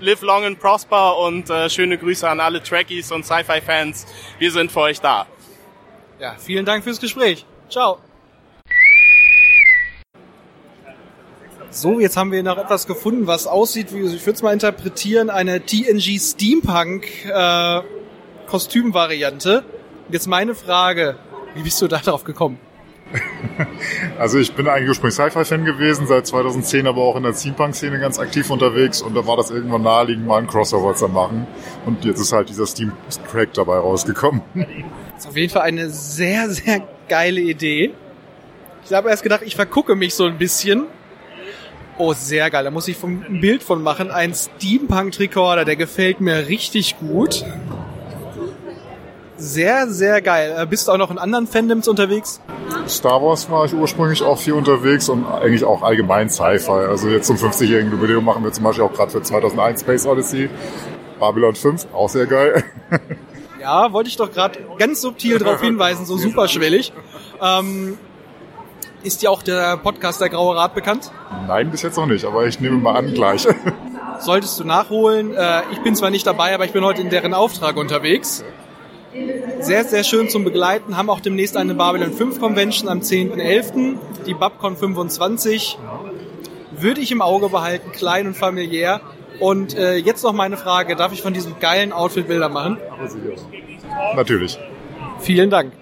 live 0.00 0.22
long 0.22 0.44
and 0.44 0.58
prosper 0.58 1.18
und 1.18 1.50
äh, 1.50 1.68
schöne 1.68 1.98
Grüße 1.98 2.28
an 2.28 2.40
alle 2.40 2.62
Trekkies 2.62 3.12
und 3.12 3.24
Sci-Fi-Fans. 3.24 4.06
Wir 4.38 4.50
sind 4.50 4.72
für 4.72 4.80
euch 4.80 5.00
da. 5.00 5.26
Ja, 6.18 6.36
vielen 6.38 6.64
Dank 6.64 6.84
fürs 6.84 7.00
Gespräch. 7.00 7.44
Ciao. 7.68 7.98
So, 11.70 12.00
jetzt 12.00 12.16
haben 12.16 12.32
wir 12.32 12.42
noch 12.42 12.58
etwas 12.58 12.86
gefunden, 12.86 13.28
was 13.28 13.46
aussieht, 13.46 13.94
wie 13.94 14.00
ich 14.00 14.26
würde 14.26 14.36
es 14.36 14.42
mal 14.42 14.52
interpretieren, 14.52 15.30
eine 15.30 15.64
TNG 15.64 16.18
Steampunk 16.18 17.06
äh, 17.26 17.82
Kostümvariante. 18.48 19.62
Und 20.10 20.14
Jetzt 20.14 20.26
meine 20.26 20.56
Frage, 20.56 21.14
wie 21.54 21.62
bist 21.62 21.80
du 21.80 21.86
da 21.86 21.98
drauf 21.98 22.24
gekommen? 22.24 22.58
Also 24.18 24.38
ich 24.38 24.52
bin 24.52 24.66
eigentlich 24.66 24.88
ursprünglich 24.88 25.14
Sci-Fi-Fan 25.14 25.64
gewesen, 25.64 26.08
seit 26.08 26.26
2010 26.26 26.88
aber 26.88 27.02
auch 27.02 27.14
in 27.14 27.22
der 27.22 27.32
Steampunk-Szene 27.32 28.00
ganz 28.00 28.18
aktiv 28.18 28.50
unterwegs 28.50 29.02
und 29.02 29.14
da 29.14 29.24
war 29.26 29.36
das 29.36 29.50
irgendwann 29.52 29.82
naheliegend, 29.82 30.26
mal 30.26 30.38
einen 30.38 30.48
Crossover 30.48 30.96
zu 30.96 31.06
machen. 31.08 31.46
Und 31.86 32.04
jetzt 32.04 32.20
ist 32.20 32.32
halt 32.32 32.48
dieser 32.48 32.66
Steam 32.66 32.92
Crack 33.30 33.54
dabei 33.54 33.78
rausgekommen. 33.78 34.42
Das 34.54 34.66
ist 35.18 35.28
auf 35.28 35.36
jeden 35.36 35.52
Fall 35.52 35.62
eine 35.62 35.90
sehr, 35.90 36.50
sehr 36.50 36.82
geile 37.08 37.40
Idee. 37.40 37.94
Ich 38.84 38.92
habe 38.92 39.10
erst 39.10 39.22
gedacht, 39.22 39.42
ich 39.44 39.54
vergucke 39.54 39.94
mich 39.94 40.14
so 40.14 40.26
ein 40.26 40.36
bisschen. 40.36 40.86
Oh, 41.98 42.14
sehr 42.14 42.50
geil. 42.50 42.64
Da 42.64 42.72
muss 42.72 42.88
ich 42.88 43.00
ein 43.04 43.40
Bild 43.40 43.62
von 43.62 43.80
machen. 43.80 44.10
Ein 44.10 44.34
Steampunk-Recorder, 44.34 45.64
der 45.64 45.76
gefällt 45.76 46.20
mir 46.20 46.48
richtig 46.48 46.98
gut. 46.98 47.44
Sehr, 49.40 49.88
sehr 49.88 50.20
geil. 50.20 50.54
Äh, 50.56 50.66
Bist 50.66 50.86
du 50.86 50.92
auch 50.92 50.98
noch 50.98 51.10
in 51.10 51.16
anderen 51.18 51.46
Fandoms 51.46 51.88
unterwegs? 51.88 52.40
Star 52.86 53.22
Wars 53.22 53.50
war 53.50 53.64
ich 53.64 53.72
ursprünglich 53.72 54.22
auch 54.22 54.38
viel 54.38 54.52
unterwegs 54.52 55.08
und 55.08 55.26
eigentlich 55.26 55.64
auch 55.64 55.82
allgemein 55.82 56.28
Sci-Fi. 56.28 56.70
Also 56.70 57.08
jetzt 57.08 57.26
zum 57.26 57.36
50-jährigen 57.36 57.90
Jubiläum 57.90 58.24
machen 58.24 58.44
wir 58.44 58.52
zum 58.52 58.64
Beispiel 58.64 58.84
auch 58.84 58.92
gerade 58.92 59.10
für 59.10 59.22
2001 59.22 59.80
Space 59.80 60.06
Odyssey. 60.06 60.50
Babylon 61.18 61.54
5, 61.54 61.86
auch 61.92 62.08
sehr 62.08 62.26
geil. 62.26 62.62
Ja, 63.60 63.92
wollte 63.92 64.08
ich 64.08 64.16
doch 64.16 64.32
gerade 64.32 64.58
ganz 64.78 65.02
subtil 65.02 65.38
darauf 65.38 65.60
hinweisen, 65.60 66.06
so 66.06 66.16
superschwellig. 66.16 66.94
Ähm, 67.42 67.98
Ist 69.02 69.20
dir 69.20 69.30
auch 69.30 69.42
der 69.42 69.76
Podcast 69.76 70.18
Der 70.22 70.30
Graue 70.30 70.56
Rat 70.56 70.74
bekannt? 70.74 71.12
Nein, 71.46 71.70
bis 71.70 71.82
jetzt 71.82 71.98
noch 71.98 72.06
nicht, 72.06 72.24
aber 72.24 72.46
ich 72.46 72.58
nehme 72.60 72.78
mal 72.78 72.96
an 72.96 73.12
gleich. 73.12 73.46
Solltest 74.18 74.58
du 74.60 74.64
nachholen. 74.64 75.34
Äh, 75.34 75.60
ich 75.72 75.82
bin 75.82 75.94
zwar 75.94 76.08
nicht 76.08 76.26
dabei, 76.26 76.54
aber 76.54 76.64
ich 76.64 76.72
bin 76.72 76.82
heute 76.86 77.02
in 77.02 77.10
deren 77.10 77.34
Auftrag 77.34 77.76
unterwegs. 77.76 78.42
Sehr, 79.60 79.84
sehr 79.84 80.04
schön 80.04 80.28
zum 80.28 80.44
Begleiten. 80.44 80.96
Haben 80.96 81.10
auch 81.10 81.20
demnächst 81.20 81.56
eine 81.56 81.74
Babylon 81.74 82.12
5 82.12 82.38
Convention 82.38 82.88
am 82.88 83.00
10.11. 83.00 83.96
Die 84.26 84.34
Babcon 84.34 84.76
25. 84.76 85.78
Würde 86.72 87.00
ich 87.00 87.10
im 87.10 87.20
Auge 87.20 87.48
behalten, 87.48 87.90
klein 87.92 88.28
und 88.28 88.36
familiär. 88.36 89.00
Und 89.40 89.76
äh, 89.76 89.96
jetzt 89.96 90.22
noch 90.22 90.32
meine 90.32 90.56
Frage, 90.56 90.94
darf 90.94 91.12
ich 91.12 91.22
von 91.22 91.34
diesem 91.34 91.58
geilen 91.58 91.92
Outfit 91.92 92.28
Bilder 92.28 92.48
machen? 92.48 92.78
Natürlich. 94.14 94.58
Vielen 95.18 95.50
Dank. 95.50 95.72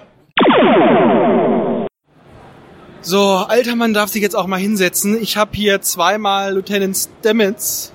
So, 3.00 3.20
alter 3.20 3.76
Mann 3.76 3.94
darf 3.94 4.10
sich 4.10 4.22
jetzt 4.22 4.36
auch 4.36 4.46
mal 4.46 4.58
hinsetzen. 4.58 5.20
Ich 5.20 5.36
habe 5.36 5.50
hier 5.54 5.80
zweimal 5.82 6.54
Lieutenant 6.54 6.96
Stamets 6.96 7.92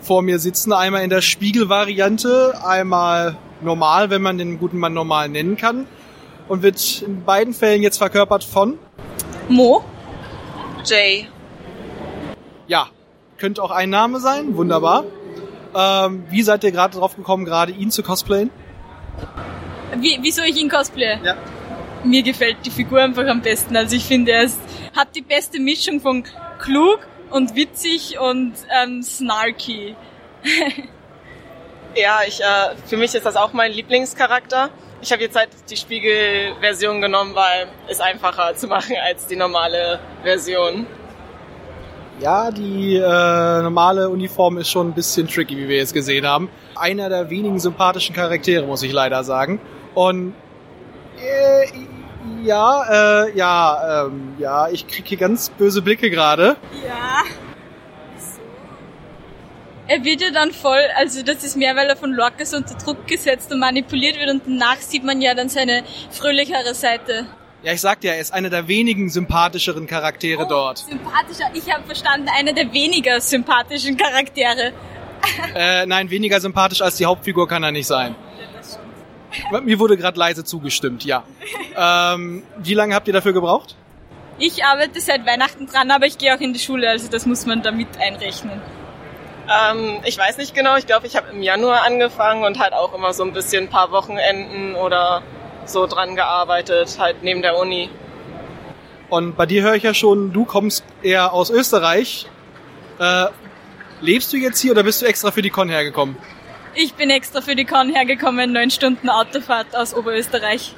vor 0.00 0.22
mir 0.22 0.38
sitzen. 0.38 0.72
Einmal 0.72 1.02
in 1.02 1.10
der 1.10 1.22
Spiegelvariante, 1.22 2.54
einmal 2.64 3.36
normal, 3.60 4.10
wenn 4.10 4.22
man 4.22 4.38
den 4.38 4.58
guten 4.58 4.78
Mann 4.78 4.94
normal 4.94 5.28
nennen 5.28 5.56
kann. 5.56 5.86
Und 6.48 6.62
wird 6.62 7.02
in 7.02 7.24
beiden 7.24 7.54
Fällen 7.54 7.82
jetzt 7.82 7.98
verkörpert 7.98 8.44
von 8.44 8.78
Mo. 9.48 9.82
Jay. 10.84 11.26
Ja, 12.66 12.88
könnte 13.38 13.62
auch 13.62 13.70
ein 13.70 13.90
Name 13.90 14.20
sein. 14.20 14.56
Wunderbar. 14.56 15.04
Ähm, 15.74 16.24
wie 16.30 16.42
seid 16.42 16.64
ihr 16.64 16.72
gerade 16.72 16.98
drauf 16.98 17.16
gekommen, 17.16 17.44
gerade 17.44 17.72
ihn 17.72 17.90
zu 17.90 18.02
cosplayen? 18.02 18.50
Wie, 19.96 20.18
wieso 20.22 20.42
ich 20.42 20.56
ihn 20.56 20.68
cosplaye? 20.68 21.18
Ja. 21.22 21.36
Mir 22.04 22.22
gefällt 22.22 22.58
die 22.64 22.70
Figur 22.70 23.00
einfach 23.00 23.26
am 23.26 23.40
besten. 23.40 23.76
Also 23.76 23.96
ich 23.96 24.04
finde, 24.04 24.32
er 24.32 24.44
ist, 24.44 24.60
hat 24.94 25.16
die 25.16 25.22
beste 25.22 25.58
Mischung 25.60 26.00
von 26.00 26.24
klug 26.58 27.00
und 27.30 27.54
witzig 27.54 28.18
und 28.18 28.52
ähm, 28.82 29.02
snarky. 29.02 29.96
Ja, 31.96 32.20
ich, 32.26 32.40
äh, 32.40 32.74
für 32.86 32.96
mich 32.96 33.14
ist 33.14 33.24
das 33.24 33.36
auch 33.36 33.52
mein 33.52 33.72
Lieblingscharakter. 33.72 34.70
Ich 35.00 35.12
habe 35.12 35.22
jetzt 35.22 35.36
halt 35.36 35.50
die 35.70 35.76
Spiegelversion 35.76 37.00
genommen, 37.00 37.34
weil 37.34 37.68
es 37.88 38.00
einfacher 38.00 38.56
zu 38.56 38.66
machen 38.66 38.96
als 39.04 39.26
die 39.26 39.36
normale 39.36 40.00
Version. 40.22 40.86
Ja, 42.20 42.50
die 42.50 42.96
äh, 42.96 43.62
normale 43.62 44.08
Uniform 44.08 44.58
ist 44.58 44.70
schon 44.70 44.88
ein 44.88 44.92
bisschen 44.92 45.28
tricky, 45.28 45.56
wie 45.56 45.68
wir 45.68 45.76
jetzt 45.76 45.94
gesehen 45.94 46.26
haben. 46.26 46.48
Einer 46.74 47.08
der 47.08 47.28
wenigen 47.28 47.58
sympathischen 47.58 48.14
Charaktere, 48.14 48.64
muss 48.66 48.82
ich 48.82 48.92
leider 48.92 49.24
sagen. 49.24 49.60
Und 49.94 50.34
äh, 51.18 51.66
ja, 52.44 53.24
äh, 53.24 53.36
ja, 53.36 54.06
ähm, 54.06 54.34
ja, 54.38 54.68
ich 54.68 54.86
kriege 54.86 55.08
hier 55.08 55.18
ganz 55.18 55.50
böse 55.50 55.82
Blicke 55.82 56.10
gerade. 56.10 56.56
Ja. 56.86 57.22
Er 59.86 60.02
wird 60.02 60.22
ja 60.22 60.30
dann 60.30 60.52
voll, 60.52 60.80
also 60.96 61.22
das 61.22 61.44
ist 61.44 61.56
mehr, 61.56 61.76
weil 61.76 61.86
er 61.88 61.96
von 61.96 62.10
Lorcas 62.10 62.54
unter 62.54 62.74
Druck 62.74 63.06
gesetzt 63.06 63.52
und 63.52 63.58
manipuliert 63.58 64.18
wird 64.18 64.30
und 64.30 64.42
danach 64.46 64.78
sieht 64.78 65.04
man 65.04 65.20
ja 65.20 65.34
dann 65.34 65.50
seine 65.50 65.84
fröhlichere 66.10 66.74
Seite. 66.74 67.26
Ja, 67.62 67.72
ich 67.72 67.80
sagte 67.82 68.06
ja, 68.06 68.14
er 68.14 68.20
ist 68.20 68.32
einer 68.32 68.50
der 68.50 68.66
wenigen 68.66 69.10
sympathischeren 69.10 69.86
Charaktere 69.86 70.46
dort. 70.46 70.78
Sympathischer, 70.78 71.50
ich 71.52 71.70
habe 71.72 71.84
verstanden, 71.84 72.28
einer 72.34 72.52
der 72.52 72.72
weniger 72.72 73.20
sympathischen 73.20 73.96
Charaktere. 73.96 74.72
Äh, 75.54 75.86
nein, 75.86 76.10
weniger 76.10 76.38
sympathisch 76.38 76.82
als 76.82 76.96
die 76.96 77.06
Hauptfigur 77.06 77.48
kann 77.48 77.62
er 77.62 77.72
nicht 77.72 77.86
sein. 77.86 78.14
Mir 79.62 79.78
wurde 79.78 79.96
gerade 79.96 80.18
leise 80.18 80.44
zugestimmt, 80.44 81.02
ja. 81.02 81.24
ähm, 81.74 82.42
wie 82.58 82.74
lange 82.74 82.94
habt 82.94 83.06
ihr 83.06 83.14
dafür 83.14 83.32
gebraucht? 83.32 83.74
Ich 84.38 84.62
arbeite 84.66 85.00
seit 85.00 85.24
Weihnachten 85.24 85.66
dran, 85.66 85.90
aber 85.90 86.04
ich 86.04 86.18
gehe 86.18 86.34
auch 86.34 86.40
in 86.40 86.52
die 86.52 86.58
Schule, 86.58 86.90
also 86.90 87.08
das 87.08 87.24
muss 87.24 87.46
man 87.46 87.62
damit 87.62 87.88
einrechnen. 87.98 88.60
Ähm, 89.48 90.00
ich 90.04 90.16
weiß 90.16 90.38
nicht 90.38 90.54
genau, 90.54 90.76
ich 90.76 90.86
glaube, 90.86 91.06
ich 91.06 91.16
habe 91.16 91.30
im 91.30 91.42
Januar 91.42 91.82
angefangen 91.84 92.44
und 92.44 92.58
halt 92.58 92.72
auch 92.72 92.94
immer 92.94 93.12
so 93.12 93.24
ein 93.24 93.32
bisschen 93.32 93.64
ein 93.64 93.70
paar 93.70 93.90
Wochenenden 93.90 94.74
oder 94.74 95.22
so 95.66 95.86
dran 95.86 96.16
gearbeitet, 96.16 96.96
halt 96.98 97.22
neben 97.22 97.42
der 97.42 97.58
Uni. 97.58 97.90
Und 99.10 99.36
bei 99.36 99.46
dir 99.46 99.62
höre 99.62 99.74
ich 99.74 99.82
ja 99.82 99.94
schon, 99.94 100.32
du 100.32 100.44
kommst 100.44 100.84
eher 101.02 101.32
aus 101.32 101.50
Österreich. 101.50 102.26
Äh, 102.98 103.26
lebst 104.00 104.32
du 104.32 104.36
jetzt 104.36 104.60
hier 104.60 104.72
oder 104.72 104.82
bist 104.82 105.02
du 105.02 105.06
extra 105.06 105.30
für 105.30 105.42
die 105.42 105.50
Con 105.50 105.68
hergekommen? 105.68 106.16
Ich 106.74 106.94
bin 106.94 107.10
extra 107.10 107.40
für 107.40 107.54
die 107.54 107.64
Con 107.64 107.94
hergekommen, 107.94 108.52
neun 108.52 108.70
Stunden 108.70 109.08
Autofahrt 109.08 109.76
aus 109.76 109.94
Oberösterreich. 109.94 110.74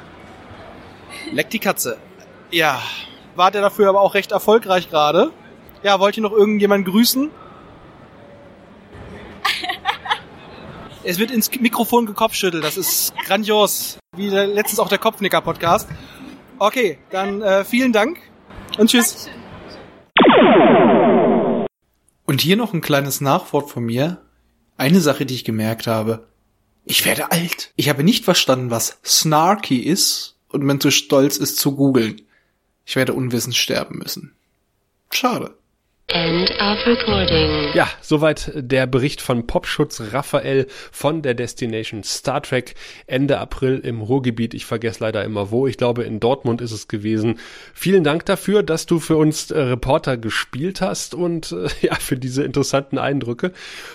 Leck 1.33 1.51
die 1.51 1.59
Katze. 1.59 1.97
Ja, 2.51 2.83
war 3.35 3.51
der 3.51 3.63
dafür 3.63 3.89
aber 3.89 4.01
auch 4.01 4.15
recht 4.15 4.33
erfolgreich 4.33 4.91
gerade. 4.91 5.31
Ja, 5.83 6.01
wollt 6.01 6.17
ihr 6.17 6.23
noch 6.23 6.33
irgendjemand 6.33 6.87
grüßen? 6.87 7.31
Es 11.07 11.19
wird 11.19 11.31
ins 11.31 11.51
Mikrofon 11.61 12.05
gekopfschüttelt, 12.07 12.65
das 12.65 12.77
ist 12.77 13.15
grandios. 13.25 13.99
Wie 14.17 14.29
der, 14.29 14.47
letztens 14.47 14.81
auch 14.81 14.89
der 14.89 14.99
Kopfnicker-Podcast. 14.99 15.89
Okay, 16.59 16.99
dann 17.11 17.43
äh, 17.43 17.65
vielen 17.65 17.93
Dank 17.93 18.19
und 18.77 18.91
tschüss. 18.91 19.29
Und 22.25 22.41
hier 22.41 22.57
noch 22.57 22.75
ein 22.75 22.81
kleines 22.81 23.21
Nachwort 23.21 23.71
von 23.71 23.85
mir. 23.85 24.23
Eine 24.77 25.01
Sache, 25.01 25.27
die 25.27 25.35
ich 25.35 25.45
gemerkt 25.45 25.87
habe. 25.87 26.27
Ich 26.85 27.05
werde 27.05 27.31
alt. 27.31 27.73
Ich 27.77 27.89
habe 27.89 28.03
nicht 28.03 28.25
verstanden, 28.25 28.71
was 28.71 28.99
snarky 29.05 29.79
ist 29.79 30.37
und 30.49 30.67
bin 30.67 30.81
zu 30.81 30.91
stolz 30.91 31.37
ist 31.37 31.59
zu 31.59 31.77
googeln. 31.77 32.23
Ich 32.85 32.97
werde 32.97 33.15
unwissend 33.15 33.55
sterben 33.55 33.99
müssen. 33.99 34.35
Schade. 35.11 35.57
End 36.09 36.53
of 36.61 36.87
recording. 36.87 37.75
Ja, 37.75 37.89
soweit 38.01 38.53
der 38.55 38.87
Bericht 38.87 39.21
von 39.21 39.49
Popschutz 39.49 40.01
Raphael 40.13 40.69
von 40.93 41.21
der 41.21 41.35
Destination 41.35 42.05
Star 42.05 42.41
Trek 42.43 42.77
Ende 43.09 43.39
April 43.39 43.81
im 43.81 44.01
Ruhrgebiet. 44.01 44.55
Ich 44.55 44.67
vergesse 44.67 45.03
leider 45.03 45.25
immer 45.25 45.51
wo. 45.51 45.67
Ich 45.67 45.77
glaube, 45.79 46.05
in 46.05 46.21
Dortmund 46.21 46.61
ist 46.61 46.71
es 46.71 46.87
gewesen. 46.87 47.41
Vielen 47.75 48.05
Dank 48.05 48.25
dafür, 48.25 48.63
dass 48.63 48.87
du 48.87 49.01
für 49.01 49.17
uns 49.17 49.51
äh, 49.51 49.59
Reporter 49.59 50.17
gespielt 50.17 50.81
hast 50.81 51.13
und 51.13 51.51
äh, 51.51 51.67
ja, 51.87 51.97
für 51.97 52.17
diese 52.17 52.45
interessanten 52.45 52.99
Eindrücke. 52.99 53.53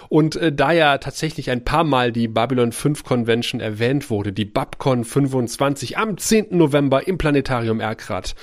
Und 0.09 0.35
äh, 0.35 0.51
da 0.51 0.73
ja 0.73 0.97
tatsächlich 0.97 1.49
ein 1.49 1.63
paar 1.63 1.85
Mal 1.85 2.11
die 2.11 2.27
Babylon 2.27 2.73
5 2.73 3.05
Convention 3.05 3.61
erwähnt 3.61 4.09
wurde, 4.09 4.33
die 4.33 4.45
Babcon 4.45 5.05
25 5.05 5.97
am 5.97 6.17
10. 6.17 6.47
November 6.57 7.07
im 7.07 7.17
Planetarium 7.17 7.79
Erkrath 7.79 8.35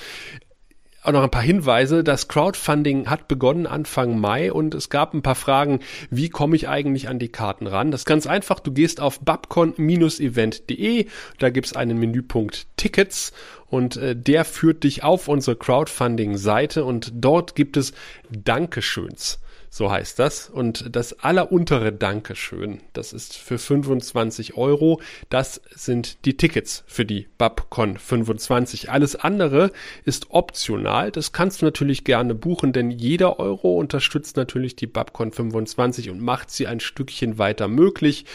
auch 1.03 1.11
noch 1.11 1.23
ein 1.23 1.31
paar 1.31 1.41
Hinweise. 1.41 2.03
Das 2.03 2.27
Crowdfunding 2.27 3.09
hat 3.09 3.27
begonnen 3.27 3.67
Anfang 3.67 4.19
Mai 4.19 4.51
und 4.51 4.75
es 4.75 4.89
gab 4.89 5.13
ein 5.13 5.21
paar 5.21 5.35
Fragen, 5.35 5.79
wie 6.09 6.29
komme 6.29 6.55
ich 6.55 6.67
eigentlich 6.67 7.07
an 7.07 7.19
die 7.19 7.29
Karten 7.29 7.67
ran? 7.67 7.91
Das 7.91 8.01
ist 8.01 8.05
ganz 8.05 8.27
einfach. 8.27 8.59
Du 8.59 8.71
gehst 8.71 8.99
auf 8.99 9.19
babcon-event.de, 9.21 11.07
da 11.39 11.49
gibt's 11.49 11.75
einen 11.75 11.97
Menüpunkt 11.97 12.67
Tickets 12.77 13.31
und 13.67 13.97
äh, 13.97 14.15
der 14.15 14.45
führt 14.45 14.83
dich 14.83 15.03
auf 15.03 15.27
unsere 15.27 15.55
Crowdfunding-Seite 15.55 16.83
und 16.83 17.11
dort 17.15 17.55
gibt 17.55 17.77
es 17.77 17.93
Dankeschöns. 18.29 19.39
So 19.69 19.91
heißt 19.91 20.17
das. 20.17 20.49
Und 20.49 20.95
das 20.95 21.19
alleruntere 21.19 21.93
Dankeschön, 21.93 22.81
das 22.93 23.13
ist 23.13 23.37
für 23.37 23.57
25 23.57 24.57
Euro. 24.57 24.99
Das 25.29 25.61
sind 25.75 26.25
die 26.25 26.37
Tickets 26.37 26.83
für 26.87 27.05
die 27.05 27.27
Babcon 27.37 27.97
25. 27.97 28.89
Alles 28.89 29.15
andere 29.15 29.71
ist 30.05 30.31
optional. 30.31 31.11
Das 31.11 31.31
kannst 31.31 31.61
du 31.61 31.65
natürlich 31.65 32.03
gerne 32.03 32.33
buchen, 32.33 32.73
denn 32.73 32.89
jeder 32.89 33.39
Euro 33.39 33.77
unterstützt 33.77 34.37
natürlich 34.37 34.75
die 34.75 34.87
Babcon 34.87 35.31
25 35.31 36.09
und 36.09 36.21
macht 36.21 36.49
sie 36.49 36.65
ein 36.65 36.79
Stückchen 36.79 37.37
weiter 37.37 37.67
möglich. 37.67 38.25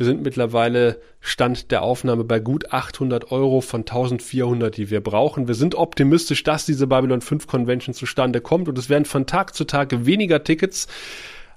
Wir 0.00 0.06
sind 0.06 0.22
mittlerweile 0.22 0.98
Stand 1.20 1.70
der 1.70 1.82
Aufnahme 1.82 2.24
bei 2.24 2.40
gut 2.40 2.72
800 2.72 3.32
Euro 3.32 3.60
von 3.60 3.82
1400, 3.82 4.74
die 4.74 4.88
wir 4.88 5.02
brauchen. 5.02 5.46
Wir 5.46 5.54
sind 5.54 5.74
optimistisch, 5.74 6.42
dass 6.42 6.64
diese 6.64 6.86
Babylon 6.86 7.20
5 7.20 7.46
Convention 7.46 7.92
zustande 7.92 8.40
kommt 8.40 8.70
und 8.70 8.78
es 8.78 8.88
werden 8.88 9.04
von 9.04 9.26
Tag 9.26 9.54
zu 9.54 9.64
Tag 9.64 10.06
weniger 10.06 10.42
Tickets. 10.42 10.86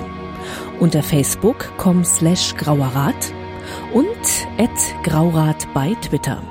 unter 0.79 1.01
facebook.com 1.01 2.05
slash 2.05 2.55
grauerrat 2.55 3.33
und 3.93 4.05
at 4.59 4.69
graurat 5.03 5.67
bei 5.73 5.95
Twitter. 5.95 6.50